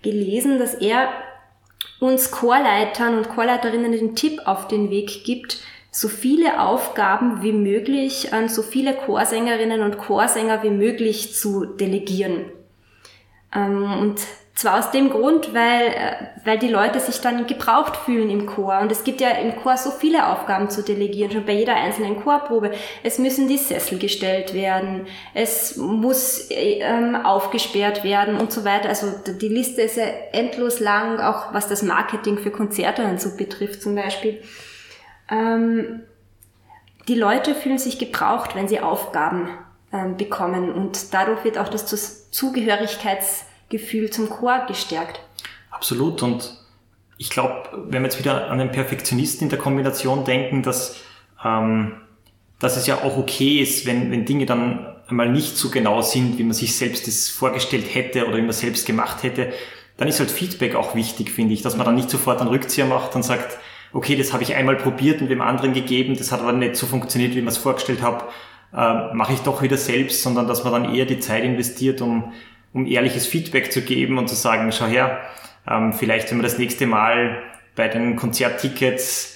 [0.00, 1.10] gelesen, dass er
[2.00, 5.58] uns Chorleitern und Chorleiterinnen den Tipp auf den Weg gibt,
[5.94, 12.46] so viele Aufgaben wie möglich an so viele Chorsängerinnen und Chorsänger wie möglich zu delegieren.
[13.54, 14.20] Ähm, und
[14.54, 16.14] zwar aus dem Grund, weil, äh,
[16.46, 18.78] weil die Leute sich dann gebraucht fühlen im Chor.
[18.80, 22.22] Und es gibt ja im Chor so viele Aufgaben zu delegieren, schon bei jeder einzelnen
[22.22, 22.70] Chorprobe.
[23.02, 28.88] Es müssen die Sessel gestellt werden, es muss ähm, aufgesperrt werden und so weiter.
[28.88, 33.36] Also die Liste ist ja endlos lang, auch was das Marketing für Konzerte und so
[33.36, 34.40] betrifft zum Beispiel.
[35.32, 36.02] Ähm,
[37.08, 39.48] die Leute fühlen sich gebraucht, wenn sie Aufgaben
[39.92, 45.20] ähm, bekommen und dadurch wird auch das Zugehörigkeitsgefühl zum Chor gestärkt.
[45.70, 46.58] Absolut und
[47.18, 50.96] ich glaube, wenn wir jetzt wieder an den Perfektionisten in der Kombination denken, dass,
[51.44, 51.94] ähm,
[52.58, 56.38] dass es ja auch okay ist, wenn, wenn Dinge dann einmal nicht so genau sind,
[56.38, 59.52] wie man sich selbst das vorgestellt hätte oder wie man selbst gemacht hätte,
[59.96, 62.86] dann ist halt Feedback auch wichtig, finde ich, dass man dann nicht sofort einen Rückzieher
[62.86, 63.58] macht und sagt,
[63.92, 66.86] okay, das habe ich einmal probiert und dem anderen gegeben, das hat aber nicht so
[66.86, 68.24] funktioniert, wie man es vorgestellt habe,
[68.74, 72.32] äh, mache ich doch wieder selbst, sondern dass man dann eher die Zeit investiert, um,
[72.72, 75.20] um ehrliches Feedback zu geben und zu sagen, schau her,
[75.68, 77.42] ähm, vielleicht wenn wir das nächste Mal
[77.76, 79.32] bei den Konzerttickets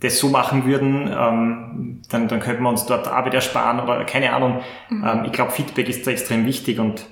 [0.00, 4.32] das so machen würden, ähm, dann, dann könnten wir uns dort Arbeit ersparen oder keine
[4.34, 4.60] Ahnung.
[4.90, 5.04] Mhm.
[5.04, 7.06] Ähm, ich glaube, Feedback ist da extrem wichtig und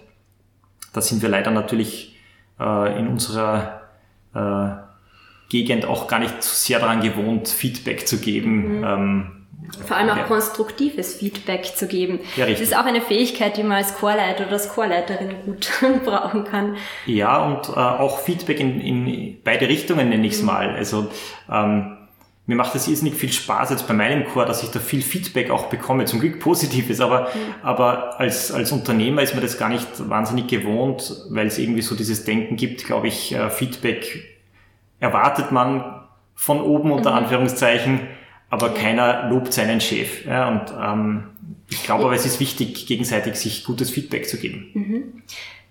[0.93, 2.17] da sind wir leider natürlich
[2.61, 3.81] äh, in unserer
[4.35, 4.84] äh,
[5.55, 8.79] Gegend auch gar nicht sehr daran gewohnt, Feedback zu geben.
[8.79, 8.85] Mhm.
[8.85, 9.33] Ähm,
[9.87, 10.25] Vor allem auch ja.
[10.25, 12.19] konstruktives Feedback zu geben.
[12.37, 12.69] Ja, richtig.
[12.69, 15.71] Das ist auch eine Fähigkeit, die man als Chorleiter oder als Chorleiterin gut
[16.05, 16.77] brauchen kann.
[17.07, 20.47] Ja, und äh, auch Feedback in, in beide Richtungen nenne ich es mhm.
[20.47, 20.71] mal.
[20.71, 21.07] Also
[21.49, 21.99] ähm,
[22.47, 25.51] mir macht es irrsinnig viel Spaß jetzt bei meinem Chor, dass ich da viel Feedback
[25.51, 27.55] auch bekomme, zum Glück positives, aber, mhm.
[27.63, 31.95] aber als, als Unternehmer ist mir das gar nicht wahnsinnig gewohnt, weil es irgendwie so
[31.95, 34.34] dieses Denken gibt, glaube ich, äh, Feedback
[35.01, 36.05] erwartet man
[36.35, 37.19] von oben unter mhm.
[37.19, 38.01] Anführungszeichen,
[38.51, 40.25] aber keiner lobt seinen Chef.
[40.27, 41.25] Ja, und ähm,
[41.71, 44.71] ich glaube aber, es ist wichtig, gegenseitig sich gutes Feedback zu geben.
[44.75, 45.23] Mhm.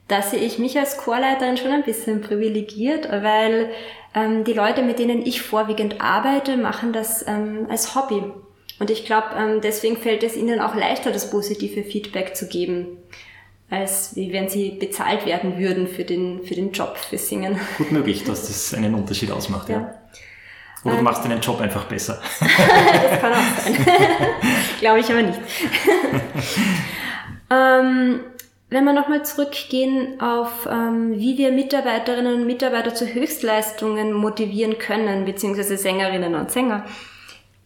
[0.08, 3.70] Da sehe ich mich als Chorleiterin schon ein bisschen privilegiert, weil
[4.14, 8.22] ähm, die Leute, mit denen ich vorwiegend arbeite, machen das ähm, als Hobby.
[8.80, 12.98] Und ich glaube, ähm, deswegen fällt es ihnen auch leichter, das positive Feedback zu geben,
[13.74, 17.60] als wie wenn sie bezahlt werden würden für den, für den Job, für Singen.
[17.78, 19.80] Gut möglich, dass das einen Unterschied ausmacht, ja.
[19.80, 19.96] ja.
[20.84, 22.22] Oder du ähm, machst deinen Job einfach besser.
[22.40, 23.76] das kann auch sein.
[24.80, 25.40] Glaube ich aber nicht.
[27.50, 28.20] ähm,
[28.70, 35.26] wenn wir nochmal zurückgehen auf, ähm, wie wir Mitarbeiterinnen und Mitarbeiter zu Höchstleistungen motivieren können,
[35.26, 36.86] beziehungsweise Sängerinnen und Sänger.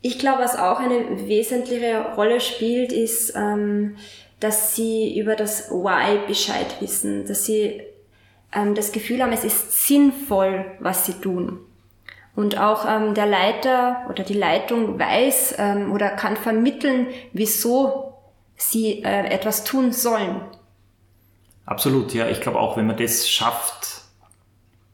[0.02, 3.98] Ich glaube, was auch eine wesentliche Rolle spielt, ist, ähm,
[4.39, 7.82] dass sie über das Why Bescheid wissen, dass sie
[8.54, 11.60] ähm, das Gefühl haben, es ist sinnvoll, was sie tun.
[12.36, 18.13] Und auch ähm, der Leiter oder die Leitung weiß ähm, oder kann vermitteln, wieso
[18.56, 20.41] sie äh, etwas tun sollen.
[21.65, 22.30] Absolut, ja.
[22.30, 24.02] Ich glaube auch, wenn man das schafft,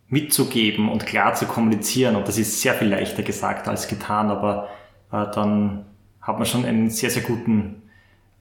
[0.08, 4.70] mitzugeben und klar zu kommunizieren, und das ist sehr viel leichter gesagt als getan, aber
[5.12, 5.86] äh, dann
[6.22, 7.83] hat man schon einen sehr, sehr guten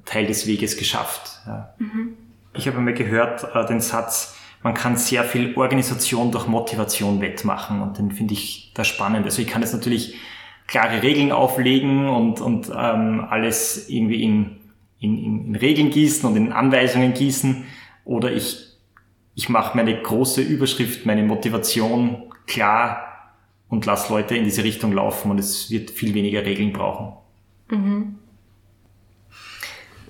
[0.05, 1.41] Teil des Weges geschafft.
[1.47, 1.75] Ja.
[1.79, 2.17] Mhm.
[2.55, 7.81] Ich habe einmal gehört äh, den Satz, man kann sehr viel Organisation durch Motivation wettmachen
[7.83, 9.25] und den finde ich da spannend.
[9.25, 10.15] Also ich kann jetzt natürlich
[10.67, 14.61] klare Regeln auflegen und, und ähm, alles irgendwie in,
[15.01, 17.65] in, in Regeln gießen und in Anweisungen gießen
[18.05, 18.57] oder ich,
[19.35, 23.35] ich mache meine große Überschrift, meine Motivation klar
[23.69, 27.15] und lasse Leute in diese Richtung laufen und es wird viel weniger Regeln brauchen.
[27.69, 28.19] Mhm.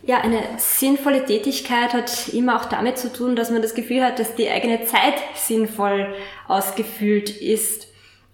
[0.04, 4.18] Ja, eine sinnvolle Tätigkeit hat immer auch damit zu tun, dass man das Gefühl hat,
[4.18, 6.12] dass die eigene Zeit sinnvoll
[6.48, 7.86] ausgefüllt ist.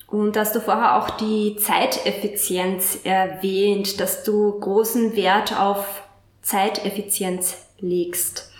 [0.06, 6.02] Und dass du vorher auch die Zeiteffizienz erwähnt, dass du großen Wert auf
[6.40, 8.50] Zeiteffizienz legst.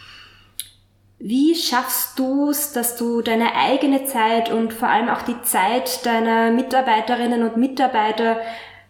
[1.18, 6.04] Wie schaffst du es, dass du deine eigene Zeit und vor allem auch die Zeit
[6.04, 8.38] deiner Mitarbeiterinnen und Mitarbeiter,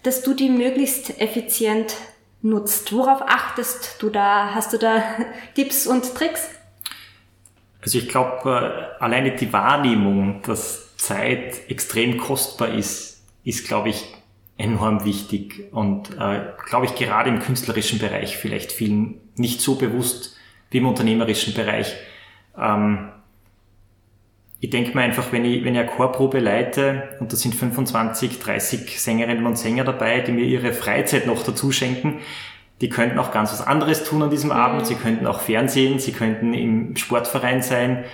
[0.03, 1.95] dass du die möglichst effizient
[2.43, 2.93] nutzt?
[2.93, 4.55] Worauf achtest du da?
[4.55, 5.03] Hast du da
[5.55, 6.49] Tipps und Tricks?
[7.81, 14.15] Also ich glaube, äh, alleine die Wahrnehmung, dass Zeit extrem kostbar ist, ist, glaube ich,
[14.57, 20.37] enorm wichtig und äh, glaube ich gerade im künstlerischen Bereich vielleicht vielen nicht so bewusst
[20.71, 21.95] wie im unternehmerischen Bereich.
[22.59, 23.13] Ähm,
[24.61, 28.41] ich denke mir einfach, wenn ich, wenn ich eine Chorprobe leite und da sind 25,
[28.41, 32.19] 30 Sängerinnen und Sänger dabei, die mir ihre Freizeit noch dazu schenken,
[32.81, 34.87] die könnten auch ganz was anderes tun an diesem Abend.
[34.87, 38.05] Sie könnten auch Fernsehen, sie könnten im Sportverein sein.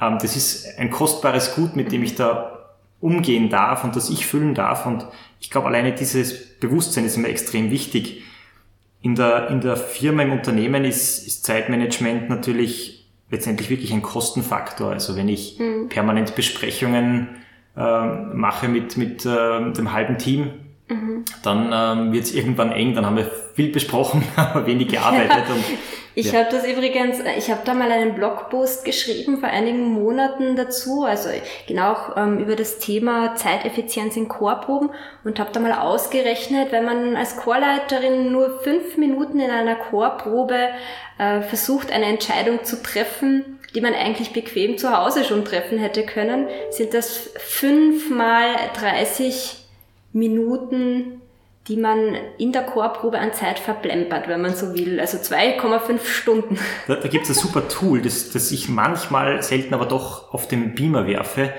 [0.00, 4.26] Ähm, das ist ein kostbares Gut, mit dem ich da umgehen darf und das ich
[4.26, 4.86] füllen darf.
[4.86, 5.06] Und
[5.40, 8.22] ich glaube, alleine dieses Bewusstsein ist mir extrem wichtig.
[9.02, 12.95] In der, in der Firma, im Unternehmen ist, ist Zeitmanagement natürlich
[13.30, 14.92] letztendlich wirklich ein Kostenfaktor.
[14.92, 15.88] Also wenn ich mhm.
[15.88, 17.28] permanent Besprechungen
[17.76, 20.50] äh, mache mit, mit äh, dem halben Team,
[20.88, 21.24] mhm.
[21.42, 25.44] dann ähm, wird es irgendwann eng, dann haben wir viel besprochen, aber wenig gearbeitet.
[25.50, 25.64] Und,
[26.18, 26.40] ich ja.
[26.40, 31.28] habe das übrigens, ich habe da mal einen Blogpost geschrieben vor einigen Monaten dazu, also
[31.68, 34.88] genau auch ähm, über das Thema Zeiteffizienz in Chorproben
[35.24, 40.70] und habe da mal ausgerechnet, wenn man als Chorleiterin nur fünf Minuten in einer Chorprobe
[41.18, 46.06] äh, versucht, eine Entscheidung zu treffen, die man eigentlich bequem zu Hause schon treffen hätte
[46.06, 49.66] können, sind das fünf mal 30
[50.14, 51.20] Minuten
[51.68, 55.00] die man in der Chorprobe an Zeit verplempert, wenn man so will.
[55.00, 56.58] Also 2,5 Stunden.
[56.86, 60.46] Da, da gibt es ein super Tool, das, das ich manchmal selten aber doch auf
[60.46, 61.52] dem Beamer werfe.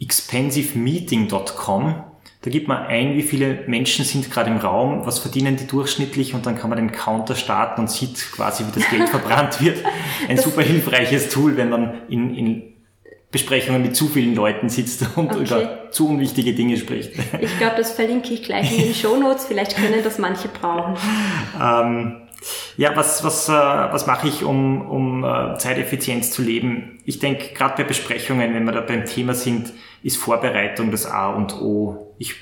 [0.00, 2.04] expensivemeeting.com.
[2.44, 6.34] Da gibt man ein, wie viele Menschen sind gerade im Raum, was verdienen die durchschnittlich
[6.34, 9.84] und dann kann man den Counter starten und sieht quasi, wie das Geld verbrannt wird.
[10.28, 12.71] Ein super hilfreiches Tool, wenn man in, in
[13.32, 15.42] Besprechungen mit zu vielen Leuten sitzt und okay.
[15.42, 17.12] über zu unwichtige Dinge spricht.
[17.40, 19.46] Ich glaube, das verlinke ich gleich in den Show Notes.
[19.46, 20.96] Vielleicht können das manche brauchen.
[21.60, 22.16] Ähm,
[22.76, 27.00] ja, was, was, äh, was mache ich, um, um äh, Zeiteffizienz zu leben?
[27.04, 31.30] Ich denke, gerade bei Besprechungen, wenn wir da beim Thema sind, ist Vorbereitung das A
[31.30, 32.14] und O.
[32.18, 32.34] Ich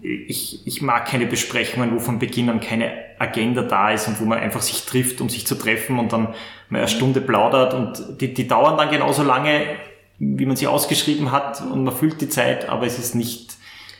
[0.00, 4.26] ich, ich mag keine Besprechungen, wo von Beginn an keine Agenda da ist und wo
[4.26, 6.34] man einfach sich trifft, um sich zu treffen und dann
[6.68, 6.88] mal eine mhm.
[6.88, 9.76] Stunde plaudert und die, die dauern dann genauso lange,
[10.18, 13.56] wie man sie ausgeschrieben hat und man füllt die Zeit, aber es ist nicht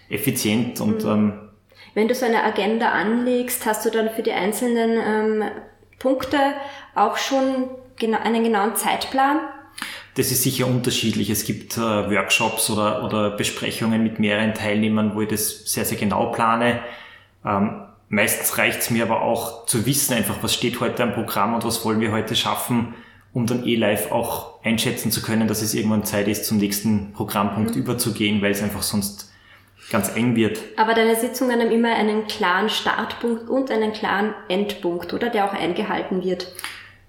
[0.08, 1.10] effizient und mhm.
[1.10, 1.32] ähm,
[1.94, 5.50] wenn du so eine Agenda anlegst, hast du dann für die einzelnen ähm,
[5.98, 6.38] Punkte
[6.94, 9.40] auch schon genau, einen genauen Zeitplan?
[10.14, 11.30] Das ist sicher unterschiedlich.
[11.30, 15.98] Es gibt äh, Workshops oder, oder Besprechungen mit mehreren Teilnehmern, wo ich das sehr, sehr
[15.98, 16.80] genau plane.
[17.44, 21.54] Ähm, meistens reicht es mir aber auch zu wissen, einfach, was steht heute am Programm
[21.54, 22.94] und was wollen wir heute schaffen,
[23.32, 27.12] um dann eh live auch einschätzen zu können, dass es irgendwann Zeit ist, zum nächsten
[27.12, 27.82] Programmpunkt mhm.
[27.82, 29.32] überzugehen, weil es einfach sonst
[29.90, 30.60] ganz eng wird.
[30.76, 35.30] Aber deine Sitzungen haben immer einen klaren Startpunkt und einen klaren Endpunkt, oder?
[35.30, 36.52] Der auch eingehalten wird.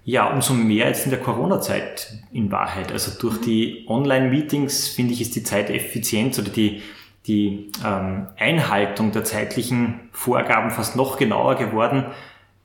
[0.04, 2.90] Ja, umso mehr jetzt in der Corona-Zeit in Wahrheit.
[2.90, 3.44] Also durch mhm.
[3.44, 6.82] die Online-Meetings finde ich, ist die Zeiteffizienz oder die,
[7.26, 12.06] die ähm, Einhaltung der zeitlichen Vorgaben fast noch genauer geworden,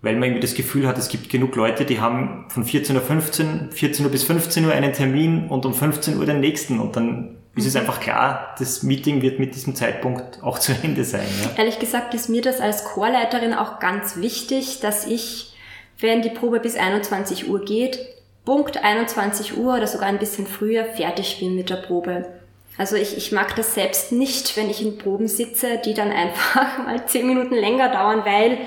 [0.06, 3.72] weil man irgendwie das Gefühl hat, es gibt genug Leute, die haben von 14.15 Uhr,
[3.72, 7.36] 14 Uhr bis 15 Uhr einen Termin und um 15 Uhr den nächsten und dann
[7.56, 7.82] ist es mhm.
[7.82, 11.28] einfach klar, das Meeting wird mit diesem Zeitpunkt auch zu Ende sein.
[11.44, 11.58] Ja?
[11.58, 15.52] Ehrlich gesagt ist mir das als Chorleiterin auch ganz wichtig, dass ich
[16.00, 18.00] wenn die Probe bis 21 Uhr geht,
[18.44, 22.26] Punkt 21 Uhr oder sogar ein bisschen früher fertig bin mit der Probe.
[22.78, 26.78] Also ich, ich mag das selbst nicht, wenn ich in Proben sitze, die dann einfach
[26.86, 28.58] mal 10 Minuten länger dauern, weil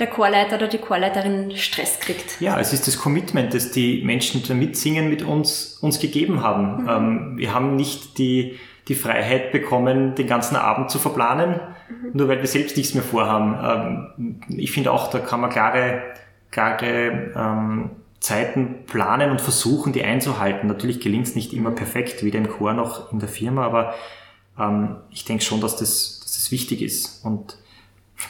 [0.00, 2.40] der Chorleiter oder die Chorleiterin Stress kriegt.
[2.40, 6.82] Ja, es ist das Commitment, das die Menschen, die mitsingen, mit uns, uns gegeben haben.
[6.82, 6.88] Mhm.
[6.88, 8.58] Ähm, wir haben nicht die,
[8.88, 12.10] die Freiheit bekommen, den ganzen Abend zu verplanen, mhm.
[12.14, 14.08] nur weil wir selbst nichts mehr vorhaben.
[14.18, 16.02] Ähm, ich finde auch, da kann man klare
[16.50, 20.66] klare ähm, Zeiten planen und versuchen, die einzuhalten.
[20.66, 23.94] Natürlich gelingt es nicht immer perfekt, weder im Chor noch in der Firma, aber
[24.58, 27.24] ähm, ich denke schon, dass das, dass das wichtig ist.
[27.24, 27.56] Und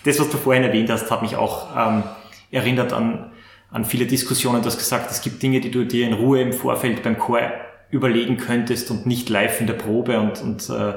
[0.05, 2.03] das, was du vorhin erwähnt hast, hat mich auch ähm,
[2.51, 3.31] erinnert an,
[3.71, 4.63] an viele Diskussionen.
[4.63, 7.41] Du hast gesagt, es gibt Dinge, die du dir in Ruhe im Vorfeld beim Chor
[7.91, 10.95] überlegen könntest und nicht live in der Probe und, und äh,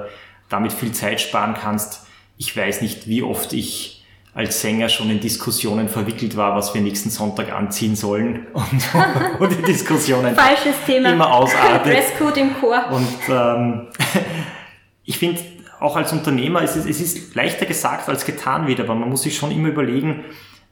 [0.50, 2.06] damit viel Zeit sparen kannst.
[2.38, 4.04] Ich weiß nicht, wie oft ich
[4.36, 9.52] als Sänger schon in Diskussionen verwickelt war, was wir nächsten Sonntag anziehen sollen und, und
[9.52, 11.12] die Diskussionen Falsches Thema.
[11.14, 11.94] immer ausartet.
[11.94, 12.84] Dresscode im Chor.
[12.92, 13.88] Und ähm,
[15.06, 15.42] ich finde,
[15.84, 19.24] auch als Unternehmer ist es, es ist leichter gesagt als getan wieder, aber man muss
[19.24, 20.24] sich schon immer überlegen,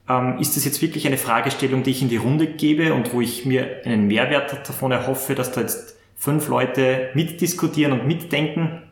[0.07, 3.19] ähm, ist das jetzt wirklich eine Fragestellung, die ich in die Runde gebe und wo
[3.19, 8.83] ich mir einen Mehrwert davon erhoffe, dass da jetzt fünf Leute mitdiskutieren und mitdenken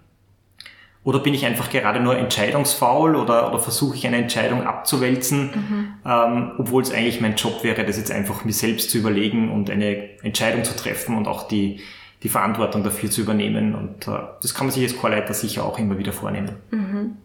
[1.06, 5.94] oder bin ich einfach gerade nur entscheidungsfaul oder, oder versuche ich eine Entscheidung abzuwälzen, mhm.
[6.06, 9.70] ähm, obwohl es eigentlich mein Job wäre, das jetzt einfach mir selbst zu überlegen und
[9.70, 11.80] eine Entscheidung zu treffen und auch die,
[12.24, 13.76] die Verantwortung dafür zu übernehmen.
[13.76, 16.58] Und äh, das kann man sich als Chorleiter sicher auch immer wieder vornehmen.
[16.72, 17.18] Mhm.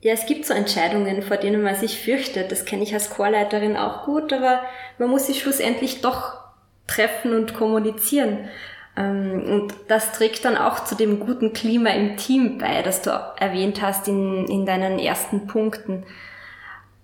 [0.00, 2.50] Ja, es gibt so Entscheidungen, vor denen man sich fürchtet.
[2.50, 4.60] Das kenne ich als Chorleiterin auch gut, aber
[4.98, 6.42] man muss sie schlussendlich doch
[6.88, 8.48] treffen und kommunizieren.
[8.96, 13.10] Ähm, und das trägt dann auch zu dem guten Klima im Team bei, das du
[13.38, 16.04] erwähnt hast in, in deinen ersten Punkten.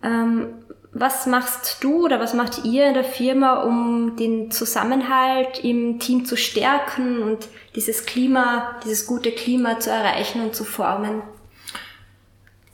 [0.02, 0.54] Ähm,
[0.92, 6.24] was machst du oder was macht ihr in der Firma, um den Zusammenhalt im Team
[6.24, 11.22] zu stärken und dieses Klima, dieses gute Klima zu erreichen und zu formen?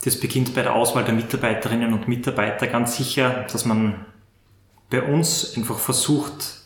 [0.04, 4.04] Das beginnt bei der Auswahl der Mitarbeiterinnen und Mitarbeiter ganz sicher, dass man
[4.90, 6.60] bei uns einfach versucht,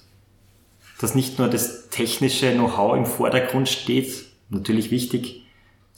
[1.00, 5.47] dass nicht nur das technische Know-how im Vordergrund steht, natürlich wichtig,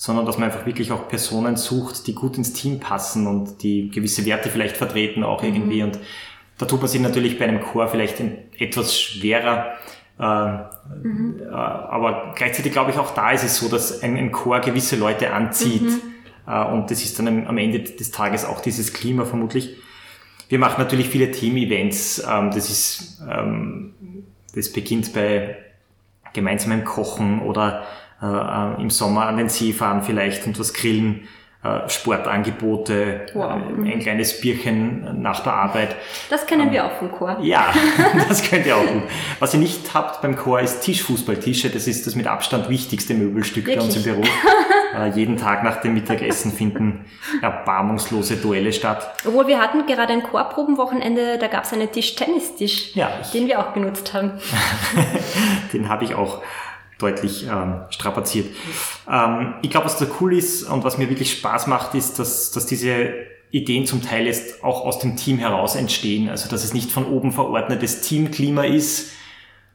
[0.01, 3.91] sondern dass man einfach wirklich auch Personen sucht, die gut ins Team passen und die
[3.91, 5.49] gewisse Werte vielleicht vertreten auch mhm.
[5.49, 5.83] irgendwie.
[5.83, 5.99] Und
[6.57, 8.17] da tut man sich natürlich bei einem Chor vielleicht
[8.59, 9.75] etwas schwerer.
[10.19, 11.43] Äh, mhm.
[11.43, 14.97] Äh, aber gleichzeitig glaube ich auch da ist es so, dass ein, ein Chor gewisse
[14.97, 15.83] Leute anzieht.
[15.83, 16.01] Mhm.
[16.47, 19.77] Äh, und das ist dann am Ende des Tages auch dieses Klima vermutlich.
[20.49, 22.27] Wir machen natürlich viele Team-Events.
[22.27, 23.93] Ähm, das ist ähm,
[24.55, 25.59] das beginnt bei
[26.33, 27.85] gemeinsamem Kochen oder
[28.23, 31.29] äh, im Sommer an den See fahren vielleicht und was grillen.
[31.63, 33.53] Äh, Sportangebote, wow.
[33.85, 35.95] äh, ein kleines Bierchen nach der Arbeit.
[36.31, 37.37] Das kennen ähm, wir auch vom Chor.
[37.43, 37.75] Ja,
[38.29, 39.03] das könnt ihr auch gut.
[39.41, 41.69] Was ihr nicht habt beim Chor ist Tischfußballtische.
[41.69, 43.79] Das ist das mit Abstand wichtigste Möbelstück Wirklich?
[43.79, 44.23] bei uns im Büro.
[44.97, 47.05] äh, jeden Tag nach dem Mittagessen finden
[47.43, 49.13] erbarmungslose Duelle statt.
[49.27, 53.75] Obwohl wir hatten gerade ein Chorprobenwochenende, da gab es einen Tischtennistisch, ja, den wir auch
[53.75, 54.33] genutzt haben.
[55.75, 56.41] den habe ich auch
[57.01, 58.47] deutlich ähm, strapaziert.
[59.11, 62.51] Ähm, ich glaube, was da cool ist und was mir wirklich Spaß macht, ist, dass,
[62.51, 63.13] dass diese
[63.51, 66.29] Ideen zum Teil jetzt auch aus dem Team heraus entstehen.
[66.29, 69.13] Also dass es nicht von oben verordnetes Teamklima ist.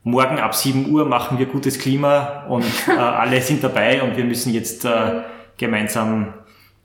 [0.04, 4.24] Morgen ab 7 Uhr machen wir gutes Klima und äh, alle sind dabei und wir
[4.24, 5.22] müssen jetzt äh,
[5.58, 6.34] gemeinsam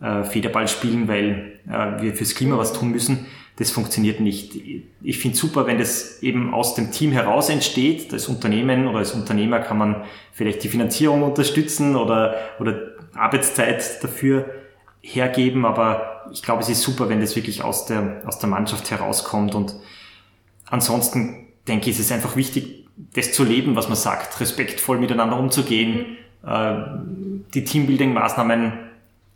[0.00, 3.26] äh, Federball spielen, weil äh, wir fürs Klima was tun müssen.
[3.60, 4.54] Das funktioniert nicht.
[5.02, 8.10] Ich finde super, wenn das eben aus dem Team heraus entsteht.
[8.10, 14.46] Das Unternehmen oder als Unternehmer kann man vielleicht die Finanzierung unterstützen oder, oder Arbeitszeit dafür
[15.02, 18.90] hergeben, aber ich glaube, es ist super, wenn das wirklich aus der, aus der Mannschaft
[18.90, 19.74] herauskommt und
[20.64, 25.38] ansonsten denke ich, ist es einfach wichtig, das zu leben, was man sagt, respektvoll miteinander
[25.38, 26.16] umzugehen.
[26.42, 27.44] Mhm.
[27.52, 28.72] Die Teambuilding-Maßnahmen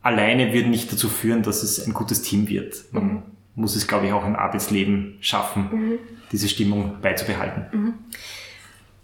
[0.00, 2.84] alleine würden nicht dazu führen, dass es ein gutes Team wird.
[2.92, 3.22] Mhm.
[3.54, 5.98] Muss es, glaube ich, auch im Arbeitsleben schaffen, mhm.
[6.32, 7.66] diese Stimmung beizubehalten.
[7.72, 7.94] Mhm.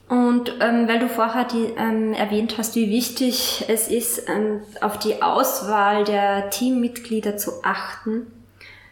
[0.09, 4.98] Und ähm, weil du vorher die, ähm, erwähnt hast, wie wichtig es ist, ähm, auf
[4.98, 8.26] die Auswahl der Teammitglieder zu achten,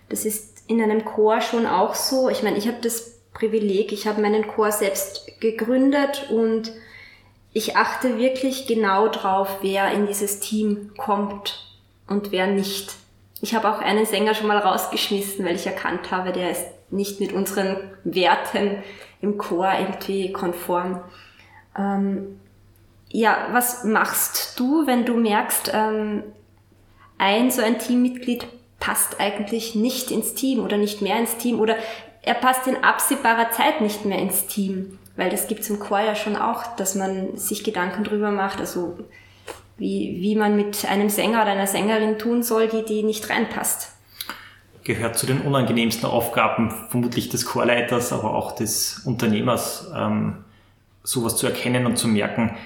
[0.09, 2.29] das ist in einem Chor schon auch so.
[2.29, 6.73] Ich meine, ich habe das Privileg, ich habe meinen Chor selbst gegründet und
[7.53, 12.95] ich achte wirklich genau drauf, wer in dieses Team kommt und wer nicht.
[13.41, 17.21] Ich habe auch einen Sänger schon mal rausgeschmissen, weil ich erkannt habe, der ist nicht
[17.21, 18.83] mit unseren Werten
[19.21, 21.01] im Chor irgendwie konform.
[21.77, 22.41] Ähm,
[23.11, 26.23] ja, was machst du, wenn du merkst, ähm,
[27.17, 28.47] ein so ein Teammitglied
[28.81, 31.77] passt eigentlich nicht ins Team oder nicht mehr ins Team oder
[32.23, 34.99] er passt in absehbarer Zeit nicht mehr ins Team?
[35.17, 38.99] Weil das gibt's im Chor ja schon auch, dass man sich Gedanken drüber macht, also
[39.79, 43.93] wie, wie man mit einem Sänger oder einer Sängerin tun soll, die, die nicht reinpasst
[44.89, 50.39] gehört zu den unangenehmsten Aufgaben vermutlich des Chorleiters, aber auch des Unternehmers, ähm,
[51.03, 52.57] sowas zu erkennen und zu merken.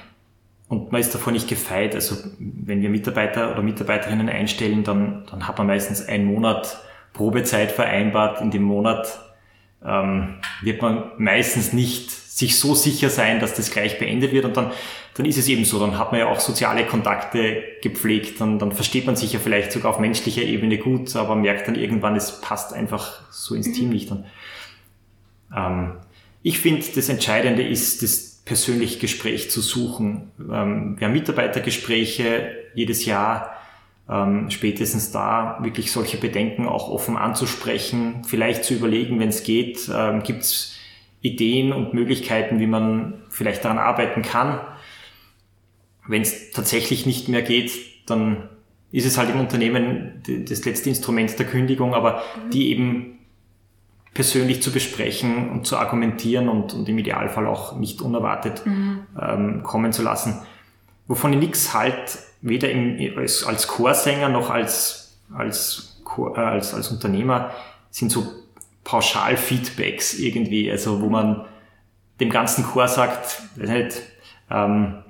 [0.69, 1.97] Und man ist davor nicht gefeit.
[1.97, 6.79] Also wenn wir Mitarbeiter oder Mitarbeiterinnen einstellen, dann, dann hat man meistens einen Monat
[7.13, 8.41] Probezeit vereinbart.
[8.41, 9.19] In dem Monat
[9.85, 14.57] ähm, wird man meistens nicht sich so sicher sein, dass das gleich beendet wird und
[14.57, 14.71] dann,
[15.15, 18.73] dann ist es eben so, dann hat man ja auch soziale Kontakte gepflegt, dann, dann
[18.73, 22.41] versteht man sich ja vielleicht sogar auf menschlicher Ebene gut, aber merkt dann irgendwann, es
[22.41, 24.11] passt einfach so ins Team nicht.
[24.11, 24.25] Und,
[25.55, 25.95] ähm,
[26.43, 30.31] ich finde, das Entscheidende ist, das persönliche Gespräch zu suchen.
[30.39, 33.57] Ähm, wir haben Mitarbeitergespräche jedes Jahr,
[34.09, 39.89] ähm, spätestens da wirklich solche Bedenken auch offen anzusprechen, vielleicht zu überlegen, wenn es geht,
[39.95, 40.77] ähm, gibt es
[41.21, 44.61] Ideen und Möglichkeiten, wie man vielleicht daran arbeiten kann.
[46.07, 47.73] Wenn es tatsächlich nicht mehr geht,
[48.07, 48.49] dann
[48.91, 52.51] ist es halt im Unternehmen das letzte Instrument der Kündigung, aber mhm.
[52.51, 53.19] die eben
[54.15, 59.07] persönlich zu besprechen und zu argumentieren und, und im Idealfall auch nicht unerwartet mhm.
[59.21, 60.43] ähm, kommen zu lassen.
[61.09, 66.75] Wovon ich nichts halt, weder im, als, als Chorsänger noch als, als, Chor, äh, als,
[66.75, 67.53] als Unternehmer,
[67.91, 68.27] sind so
[68.85, 71.47] Pauschal-Feedbacks irgendwie, also wo man
[72.21, 74.03] dem ganzen Chor sagt, nicht,
[74.51, 75.02] ähm,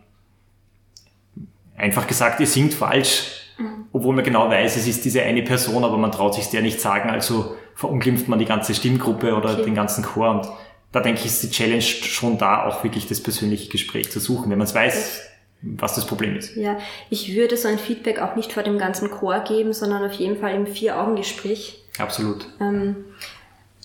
[1.77, 3.87] einfach gesagt, ihr singt falsch, mhm.
[3.93, 6.81] obwohl man genau weiß, es ist diese eine Person, aber man traut sich der nicht
[6.81, 9.65] sagen, also verunglimpft man die ganze Stimmgruppe oder okay.
[9.65, 10.49] den ganzen Chor und
[10.93, 14.51] da denke ich, ist die Challenge schon da, auch wirklich das persönliche Gespräch zu suchen,
[14.51, 15.23] wenn man es weiß,
[15.63, 16.55] was das Problem ist.
[16.57, 20.13] Ja, ich würde so ein Feedback auch nicht vor dem ganzen Chor geben, sondern auf
[20.13, 21.83] jeden Fall im Vier-Augen-Gespräch.
[21.99, 22.47] Absolut.
[22.61, 23.05] Ähm,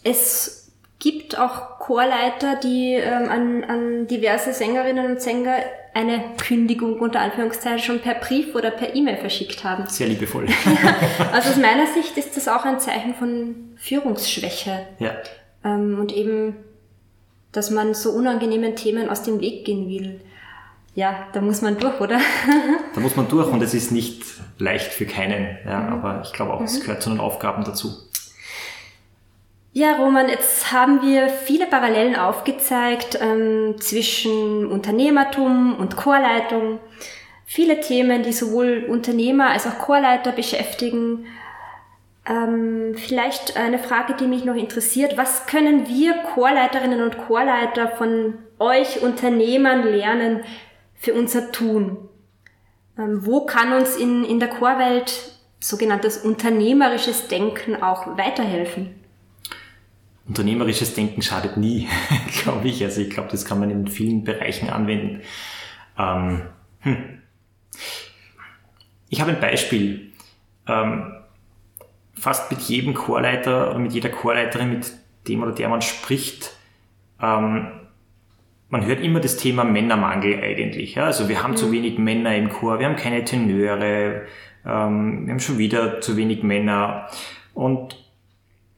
[0.04, 5.58] es gibt auch Chorleiter, die ähm, an, an diverse Sängerinnen und Sänger
[5.98, 9.88] eine Kündigung unter Anführungszeichen schon per Brief oder per E-Mail verschickt haben.
[9.88, 10.46] Sehr liebevoll.
[11.34, 14.86] also aus meiner Sicht ist das auch ein Zeichen von Führungsschwäche.
[15.00, 15.14] Ja.
[15.64, 16.56] Ähm, und eben,
[17.52, 20.22] dass man so unangenehmen Themen aus dem Weg gehen will.
[20.94, 22.20] Ja, da muss man durch, oder?
[22.94, 24.24] da muss man durch und es ist nicht
[24.60, 25.58] leicht für keinen.
[25.66, 25.94] Ja, mhm.
[25.94, 26.82] Aber ich glaube auch, es mhm.
[26.82, 27.90] gehört zu den Aufgaben dazu.
[29.80, 36.80] Ja, Roman, jetzt haben wir viele Parallelen aufgezeigt ähm, zwischen Unternehmertum und Chorleitung.
[37.46, 41.28] Viele Themen, die sowohl Unternehmer als auch Chorleiter beschäftigen.
[42.28, 45.16] Ähm, vielleicht eine Frage, die mich noch interessiert.
[45.16, 50.44] Was können wir Chorleiterinnen und Chorleiter von euch Unternehmern lernen
[50.96, 52.10] für unser Tun?
[52.98, 59.04] Ähm, wo kann uns in, in der Chorwelt sogenanntes unternehmerisches Denken auch weiterhelfen?
[60.28, 61.88] Unternehmerisches Denken schadet nie,
[62.44, 62.84] glaube ich.
[62.84, 65.22] Also ich glaube, das kann man in vielen Bereichen anwenden.
[65.98, 66.42] Ähm,
[66.82, 67.22] hm.
[69.10, 70.12] Ich habe ein Beispiel.
[70.68, 71.14] Ähm,
[72.14, 74.92] fast mit jedem Chorleiter oder mit jeder Chorleiterin, mit
[75.28, 76.56] dem oder der man spricht,
[77.22, 77.68] ähm,
[78.70, 80.96] man hört immer das Thema Männermangel eigentlich.
[80.96, 81.06] Ja?
[81.06, 81.58] Also wir haben mhm.
[81.58, 84.26] zu wenig Männer im Chor, wir haben keine Tenöre,
[84.66, 87.08] ähm, wir haben schon wieder zu wenig Männer.
[87.54, 87.96] Und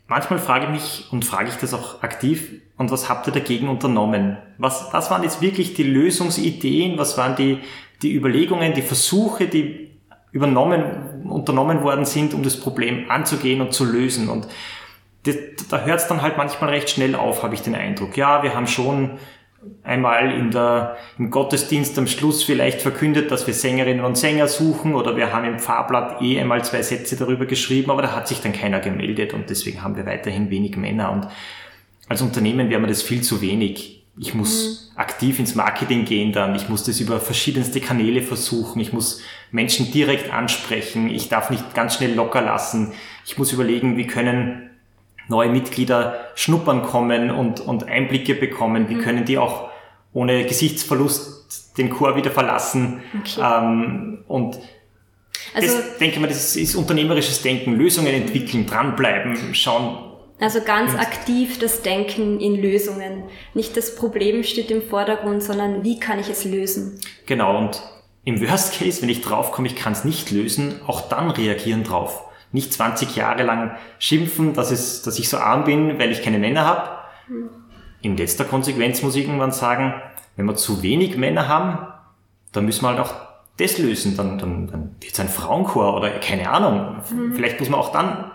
[0.09, 3.67] manchmal frage ich mich und frage ich das auch aktiv, und was habt ihr dagegen
[3.67, 4.37] unternommen?
[4.57, 6.97] Was, was waren jetzt wirklich die Lösungsideen?
[6.97, 7.59] Was waren die,
[8.01, 9.89] die Überlegungen, die Versuche, die
[10.31, 14.29] übernommen, unternommen worden sind, um das Problem anzugehen und zu lösen.
[14.29, 14.47] Und
[15.23, 15.35] das,
[15.69, 18.15] da hört es dann halt manchmal recht schnell auf, habe ich den Eindruck.
[18.15, 19.19] Ja, wir haben schon
[19.83, 24.95] einmal in der, im Gottesdienst am Schluss vielleicht verkündet, dass wir Sängerinnen und Sänger suchen
[24.95, 28.41] oder wir haben im Fahrblatt eh einmal zwei Sätze darüber geschrieben, aber da hat sich
[28.41, 31.27] dann keiner gemeldet und deswegen haben wir weiterhin wenig Männer und
[32.07, 34.07] als Unternehmen wäre mir das viel zu wenig.
[34.17, 34.99] Ich muss mhm.
[34.99, 39.91] aktiv ins Marketing gehen dann, ich muss das über verschiedenste Kanäle versuchen, ich muss Menschen
[39.91, 42.93] direkt ansprechen, ich darf nicht ganz schnell locker lassen,
[43.25, 44.68] ich muss überlegen, wie können
[45.29, 49.01] neue Mitglieder schnuppern kommen und, und Einblicke bekommen, wie mhm.
[49.01, 49.69] können die auch
[50.13, 53.01] ohne Gesichtsverlust den Chor wieder verlassen.
[53.19, 53.41] Okay.
[53.41, 54.59] Ähm, und
[55.53, 60.09] also, das, denke mal, das ist, ist unternehmerisches Denken, Lösungen entwickeln, dranbleiben, schauen,
[60.41, 63.23] also ganz aktiv das Denken in Lösungen.
[63.53, 67.01] Nicht das Problem steht im Vordergrund, sondern wie kann ich es lösen?
[67.25, 67.81] Genau, und
[68.23, 72.28] im Worst Case, wenn ich draufkomme, ich kann es nicht lösen, auch dann reagieren drauf
[72.51, 76.39] nicht 20 Jahre lang schimpfen, dass, es, dass ich so arm bin, weil ich keine
[76.39, 76.89] Männer habe.
[77.27, 77.49] Mhm.
[78.01, 79.93] In letzter Konsequenz muss ich irgendwann sagen,
[80.35, 81.87] wenn wir zu wenig Männer haben,
[82.51, 83.13] dann müssen wir halt auch
[83.57, 84.15] das lösen.
[84.15, 86.97] Dann, dann, dann wird es ein Frauenchor oder keine Ahnung.
[87.11, 87.33] Mhm.
[87.35, 88.31] Vielleicht muss man auch dann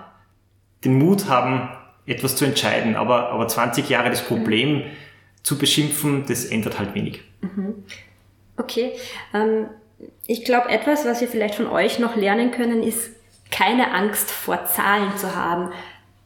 [0.85, 1.71] den Mut haben,
[2.07, 2.97] etwas zu entscheiden.
[2.97, 4.83] Aber, aber 20 Jahre das Problem mhm.
[5.43, 7.23] zu beschimpfen, das ändert halt wenig.
[7.41, 7.85] Mhm.
[8.57, 8.93] Okay.
[9.33, 9.67] Ähm,
[10.27, 13.11] ich glaube, etwas, was wir vielleicht von euch noch lernen können, ist
[13.51, 15.71] keine Angst vor Zahlen zu haben.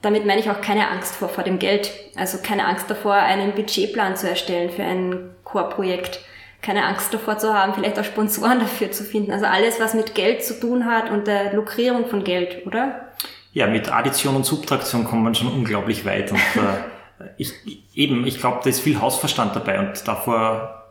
[0.00, 1.90] Damit meine ich auch keine Angst vor, vor dem Geld.
[2.16, 6.20] Also keine Angst davor, einen Budgetplan zu erstellen für ein Core-Projekt.
[6.62, 9.32] Keine Angst davor zu haben, vielleicht auch Sponsoren dafür zu finden.
[9.32, 13.08] Also alles, was mit Geld zu tun hat und der Lukrierung von Geld, oder?
[13.52, 16.30] Ja, mit Addition und Subtraktion kommt man schon unglaublich weit.
[16.30, 17.52] Und äh, ich,
[17.94, 20.84] eben, ich glaube, da ist viel Hausverstand dabei und davor,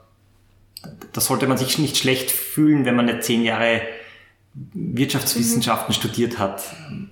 [1.13, 3.81] da sollte man sich nicht schlecht fühlen, wenn man nicht zehn Jahre
[4.73, 5.99] Wirtschaftswissenschaften mhm.
[5.99, 6.63] studiert hat.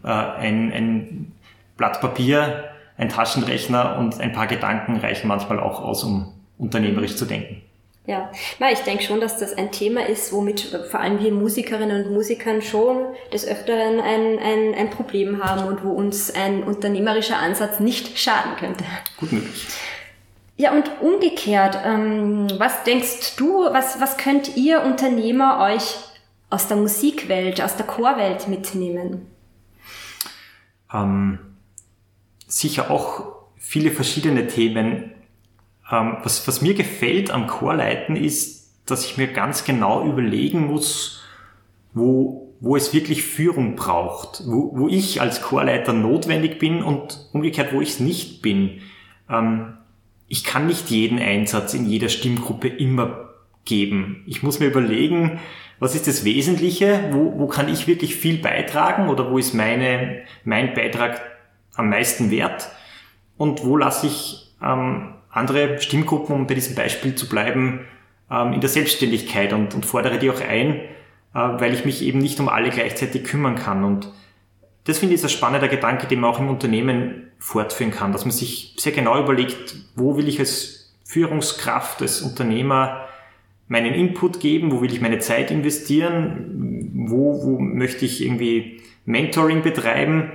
[0.04, 1.32] Äh, ein, ein
[1.78, 2.66] Blatt Papier,
[2.98, 7.62] ein Taschenrechner und ein paar Gedanken reichen manchmal auch aus, um unternehmerisch zu denken.
[8.08, 8.30] Ja,
[8.60, 12.14] Na, ich denke schon, dass das ein Thema ist, womit vor allem wir Musikerinnen und
[12.14, 12.98] Musikern schon
[13.34, 18.52] des Öfteren ein, ein, ein Problem haben und wo uns ein unternehmerischer Ansatz nicht schaden
[18.60, 18.84] könnte.
[19.18, 19.68] Gut möglich.
[20.58, 25.96] Ja, und umgekehrt, ähm, was denkst du, was, was könnt ihr Unternehmer euch
[26.56, 29.28] aus der Musikwelt, aus der Chorwelt mitnehmen?
[30.92, 31.38] Ähm,
[32.48, 35.12] sicher auch viele verschiedene Themen.
[35.92, 41.22] Ähm, was, was mir gefällt am Chorleiten ist, dass ich mir ganz genau überlegen muss,
[41.94, 47.74] wo, wo es wirklich Führung braucht, wo, wo ich als Chorleiter notwendig bin und umgekehrt,
[47.74, 48.82] wo ich es nicht bin.
[49.30, 49.74] Ähm,
[50.30, 53.30] ich kann nicht jeden Einsatz in jeder Stimmgruppe immer
[53.66, 54.24] geben.
[54.26, 55.40] Ich muss mir überlegen,
[55.80, 60.24] was ist das Wesentliche, wo, wo kann ich wirklich viel beitragen oder wo ist meine,
[60.44, 61.22] mein Beitrag
[61.76, 62.70] am meisten wert
[63.38, 67.82] und wo lasse ich ähm, andere Stimmgruppen, um bei diesem Beispiel zu bleiben,
[68.32, 70.84] ähm, in der Selbstständigkeit und, und fordere die auch ein, äh,
[71.34, 73.84] weil ich mich eben nicht um alle gleichzeitig kümmern kann.
[73.84, 74.12] Und
[74.86, 78.24] das finde ich ist ein spannender Gedanke, den man auch im Unternehmen fortführen kann, dass
[78.24, 83.05] man sich sehr genau überlegt, wo will ich als Führungskraft, als Unternehmer
[83.68, 89.62] meinen Input geben, wo will ich meine Zeit investieren, wo, wo möchte ich irgendwie Mentoring
[89.62, 90.32] betreiben,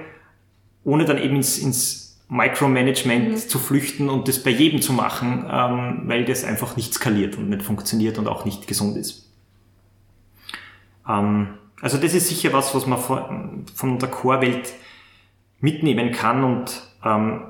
[0.84, 3.36] ohne dann eben ins, ins Micromanagement mhm.
[3.36, 7.48] zu flüchten und das bei jedem zu machen, ähm, weil das einfach nicht skaliert und
[7.48, 9.28] nicht funktioniert und auch nicht gesund ist.
[11.08, 11.48] Ähm,
[11.80, 14.72] also das ist sicher was, was man von, von der Core-Welt
[15.60, 17.42] mitnehmen kann und ähm,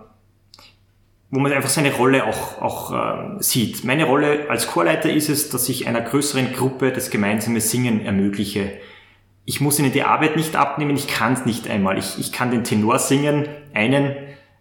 [1.31, 3.85] wo man einfach seine Rolle auch, auch äh, sieht.
[3.85, 8.73] Meine Rolle als Chorleiter ist es, dass ich einer größeren Gruppe das gemeinsame Singen ermögliche.
[9.45, 11.99] Ich muss ihnen die Arbeit nicht abnehmen, ich kann es nicht einmal.
[11.99, 14.17] Ich, ich kann den Tenor singen, einen,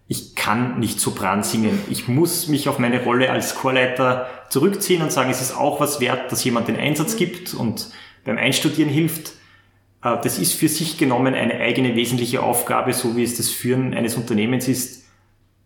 [0.06, 1.80] ich kann nicht Sopran singen.
[1.90, 6.00] Ich muss mich auf meine Rolle als Chorleiter zurückziehen und sagen, es ist auch was
[6.00, 7.90] wert, dass jemand den Einsatz gibt und
[8.24, 9.32] beim Einstudieren hilft.
[10.04, 13.92] Äh, das ist für sich genommen eine eigene wesentliche Aufgabe, so wie es das Führen
[13.92, 15.00] eines Unternehmens ist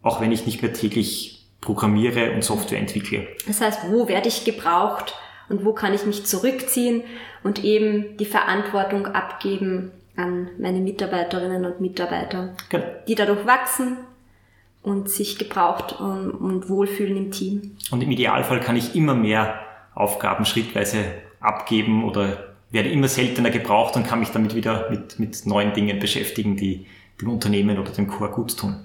[0.04, 3.26] auch wenn ich nicht mehr täglich programmiere und Software entwickle.
[3.46, 5.14] Das heißt, wo werde ich gebraucht
[5.48, 7.02] und wo kann ich mich zurückziehen
[7.42, 12.84] und eben die Verantwortung abgeben an meine Mitarbeiterinnen und Mitarbeiter, genau.
[13.08, 13.96] die dadurch wachsen
[14.82, 17.76] und sich gebraucht und, und wohlfühlen im Team.
[17.90, 19.58] Und im Idealfall kann ich immer mehr
[19.94, 20.98] Aufgaben schrittweise
[21.40, 25.98] abgeben oder werde immer seltener gebraucht und kann mich damit wieder mit, mit neuen Dingen
[25.98, 26.86] beschäftigen, die
[27.20, 28.84] dem Unternehmen oder dem Chor gut tun.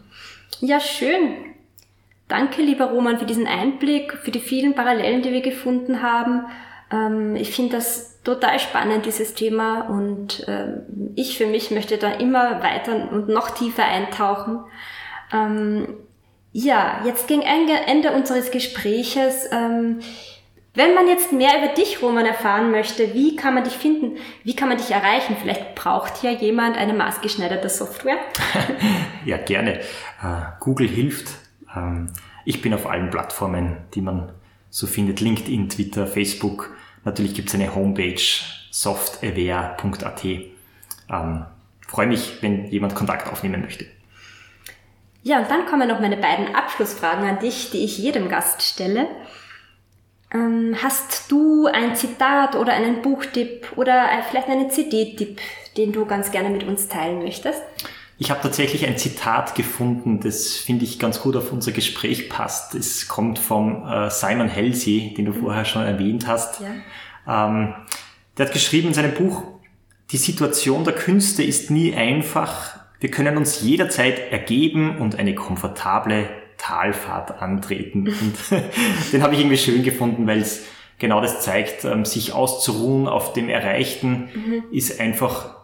[0.61, 1.55] Ja, schön.
[2.27, 6.45] Danke, lieber Roman, für diesen Einblick, für die vielen Parallelen, die wir gefunden haben.
[6.91, 9.81] Ähm, ich finde das total spannend, dieses Thema.
[9.89, 14.59] Und ähm, ich für mich möchte da immer weiter und noch tiefer eintauchen.
[15.33, 15.95] Ähm,
[16.51, 19.47] ja, jetzt gegen Ende unseres Gespräches.
[20.75, 24.17] Ähm, wenn man jetzt mehr über dich, Roman, erfahren möchte, wie kann man dich finden?
[24.43, 25.35] Wie kann man dich erreichen?
[25.41, 28.17] Vielleicht braucht ja jemand eine maßgeschneiderte Software.
[29.25, 29.79] ja, gerne.
[30.23, 31.29] Uh, Google hilft.
[31.75, 32.09] Um,
[32.45, 34.31] ich bin auf allen Plattformen, die man
[34.69, 35.21] so findet.
[35.21, 36.75] LinkedIn, Twitter, Facebook.
[37.03, 38.21] Natürlich gibt es eine Homepage
[38.71, 40.25] softaware.at.
[40.25, 41.45] Ähm,
[41.87, 43.85] freue mich, wenn jemand Kontakt aufnehmen möchte.
[45.21, 49.07] Ja, und dann kommen noch meine beiden Abschlussfragen an dich, die ich jedem Gast stelle.
[50.31, 55.39] Ähm, hast du ein Zitat oder einen Buchtipp oder vielleicht einen CD-Tipp,
[55.75, 57.61] den du ganz gerne mit uns teilen möchtest?
[58.21, 62.75] Ich habe tatsächlich ein Zitat gefunden, das finde ich ganz gut auf unser Gespräch passt.
[62.75, 65.41] Es kommt vom äh, Simon Halsey, den du mhm.
[65.41, 66.59] vorher schon erwähnt hast.
[66.59, 67.47] Ja.
[67.47, 67.73] Ähm,
[68.37, 69.43] der hat geschrieben in seinem Buch,
[70.11, 72.79] die Situation der Künste ist nie einfach.
[72.99, 76.27] Wir können uns jederzeit ergeben und eine komfortable
[76.59, 78.07] Talfahrt antreten.
[78.07, 78.35] Und
[79.11, 80.65] den habe ich irgendwie schön gefunden, weil es
[80.99, 84.63] genau das zeigt, ähm, sich auszuruhen auf dem Erreichten mhm.
[84.71, 85.55] ist einfach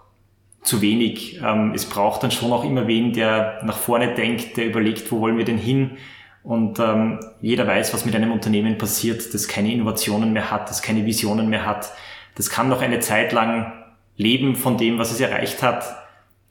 [0.63, 1.39] zu wenig.
[1.43, 5.19] Ähm, es braucht dann schon auch immer wen, der nach vorne denkt, der überlegt, wo
[5.19, 5.97] wollen wir denn hin?
[6.41, 10.81] Und ähm, jeder weiß, was mit einem Unternehmen passiert, das keine Innovationen mehr hat, das
[10.81, 11.91] keine Visionen mehr hat.
[12.35, 13.73] Das kann noch eine Zeit lang
[14.15, 15.83] leben von dem, was es erreicht hat,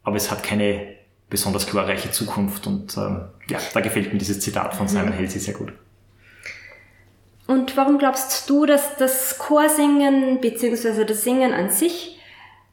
[0.03, 0.95] aber es hat keine
[1.31, 2.67] besonders glorreiche Zukunft.
[2.67, 5.19] Und ähm, ja, da gefällt mir dieses Zitat von Simon mhm.
[5.19, 5.73] Halsey sehr gut.
[7.47, 11.05] Und warum glaubst du, dass das Chorsingen bzw.
[11.05, 12.19] das Singen an sich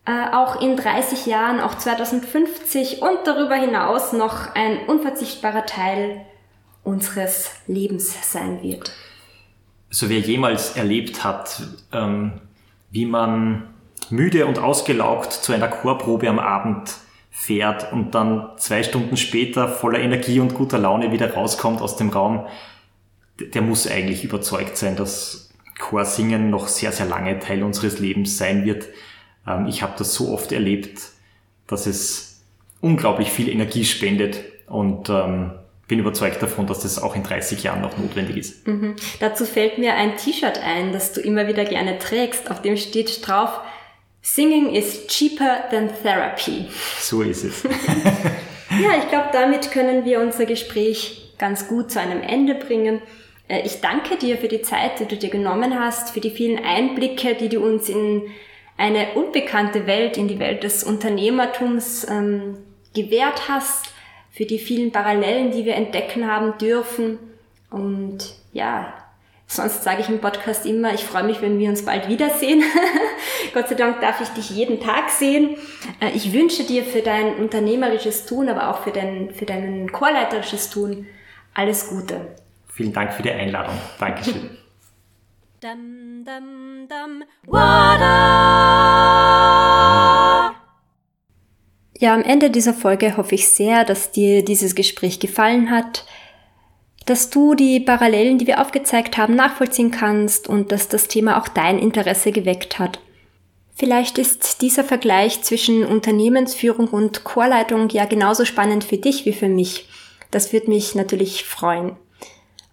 [0.05, 6.25] äh, auch in 30 Jahren, auch 2050 und darüber hinaus noch ein unverzichtbarer Teil
[6.83, 8.93] unseres Lebens sein wird?
[9.89, 12.39] So wer jemals erlebt hat, ähm,
[12.91, 13.73] wie man
[14.09, 16.93] müde und ausgelaugt zu einer Chorprobe am Abend
[17.31, 22.09] fährt und dann zwei Stunden später voller Energie und guter Laune wieder rauskommt aus dem
[22.09, 22.45] Raum,
[23.39, 28.65] der muss eigentlich überzeugt sein, dass Chorsingen noch sehr, sehr lange Teil unseres Lebens sein
[28.65, 28.85] wird.
[29.47, 30.99] Ähm, ich habe das so oft erlebt,
[31.67, 32.43] dass es
[32.81, 35.51] unglaublich viel Energie spendet und ähm,
[35.87, 38.67] bin überzeugt davon, dass das auch in 30 Jahren noch notwendig ist.
[38.67, 38.95] Mhm.
[39.19, 42.51] Dazu fällt mir ein T-Shirt ein, das du immer wieder gerne trägst.
[42.51, 43.59] Auf dem steht drauf,
[44.21, 46.67] Singing is cheaper than therapy.
[46.99, 47.63] So ist es.
[47.63, 53.01] ja, ich glaube, damit können wir unser Gespräch ganz gut zu einem Ende bringen.
[53.47, 56.63] Äh, ich danke dir für die Zeit, die du dir genommen hast, für die vielen
[56.63, 58.23] Einblicke, die du uns in
[58.77, 62.57] eine unbekannte Welt, in die Welt des Unternehmertums ähm,
[62.93, 63.93] gewährt hast,
[64.31, 67.19] für die vielen Parallelen, die wir entdecken haben dürfen.
[67.69, 68.93] Und ja,
[69.51, 72.63] Sonst sage ich im Podcast immer, ich freue mich, wenn wir uns bald wiedersehen.
[73.53, 75.57] Gott sei Dank darf ich dich jeden Tag sehen.
[75.99, 80.69] Äh, ich wünsche dir für dein unternehmerisches Tun, aber auch für dein, für dein chorleiterisches
[80.69, 81.05] Tun
[81.53, 82.33] alles Gute.
[82.69, 83.75] Vielen Dank für die Einladung.
[83.99, 84.35] Dankeschön.
[85.59, 87.23] dum, dum, dum,
[91.99, 96.05] ja, am Ende dieser Folge hoffe ich sehr, dass dir dieses Gespräch gefallen hat
[97.05, 101.47] dass du die Parallelen, die wir aufgezeigt haben, nachvollziehen kannst und dass das Thema auch
[101.47, 102.99] dein Interesse geweckt hat.
[103.75, 109.49] Vielleicht ist dieser Vergleich zwischen Unternehmensführung und Chorleitung ja genauso spannend für dich wie für
[109.49, 109.87] mich.
[110.29, 111.95] Das würde mich natürlich freuen.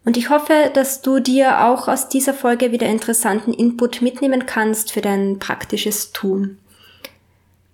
[0.05, 4.93] Und ich hoffe, dass du dir auch aus dieser Folge wieder interessanten Input mitnehmen kannst
[4.93, 6.59] für dein praktisches Tun.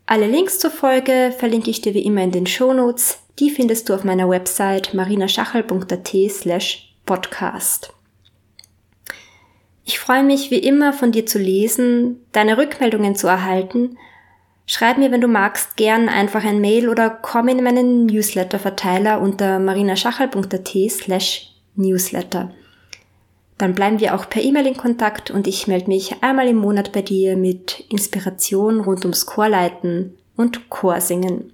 [0.07, 3.19] Alle Links zur Folge verlinke ich dir wie immer in den Show Notes.
[3.41, 7.93] Die findest du auf meiner Website marinaschachel.at slash podcast.
[9.85, 13.99] Ich freue mich wie immer von dir zu lesen, deine Rückmeldungen zu erhalten.
[14.67, 19.59] Schreib mir, wenn du magst, gern einfach ein Mail oder komm in meinen Newsletter-Verteiler unter
[19.59, 22.53] marinaschachel.at slash newsletter.
[23.59, 26.93] Dann bleiben wir auch per E-Mail in Kontakt und ich melde mich einmal im Monat
[26.93, 31.54] bei dir mit Inspiration rund ums Chorleiten und Chorsingen.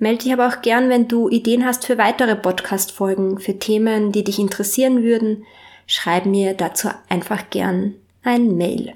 [0.00, 4.24] Melde dich aber auch gern, wenn du Ideen hast für weitere Podcast-Folgen, für Themen, die
[4.24, 5.44] dich interessieren würden.
[5.86, 8.94] Schreib mir dazu einfach gern ein Mail.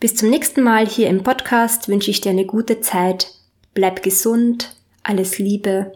[0.00, 3.28] Bis zum nächsten Mal hier im Podcast wünsche ich dir eine gute Zeit.
[3.74, 5.92] Bleib gesund, alles Liebe,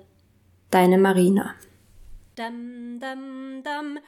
[0.71, 1.55] deine Marina.
[2.37, 3.99] Dum, dum, dum.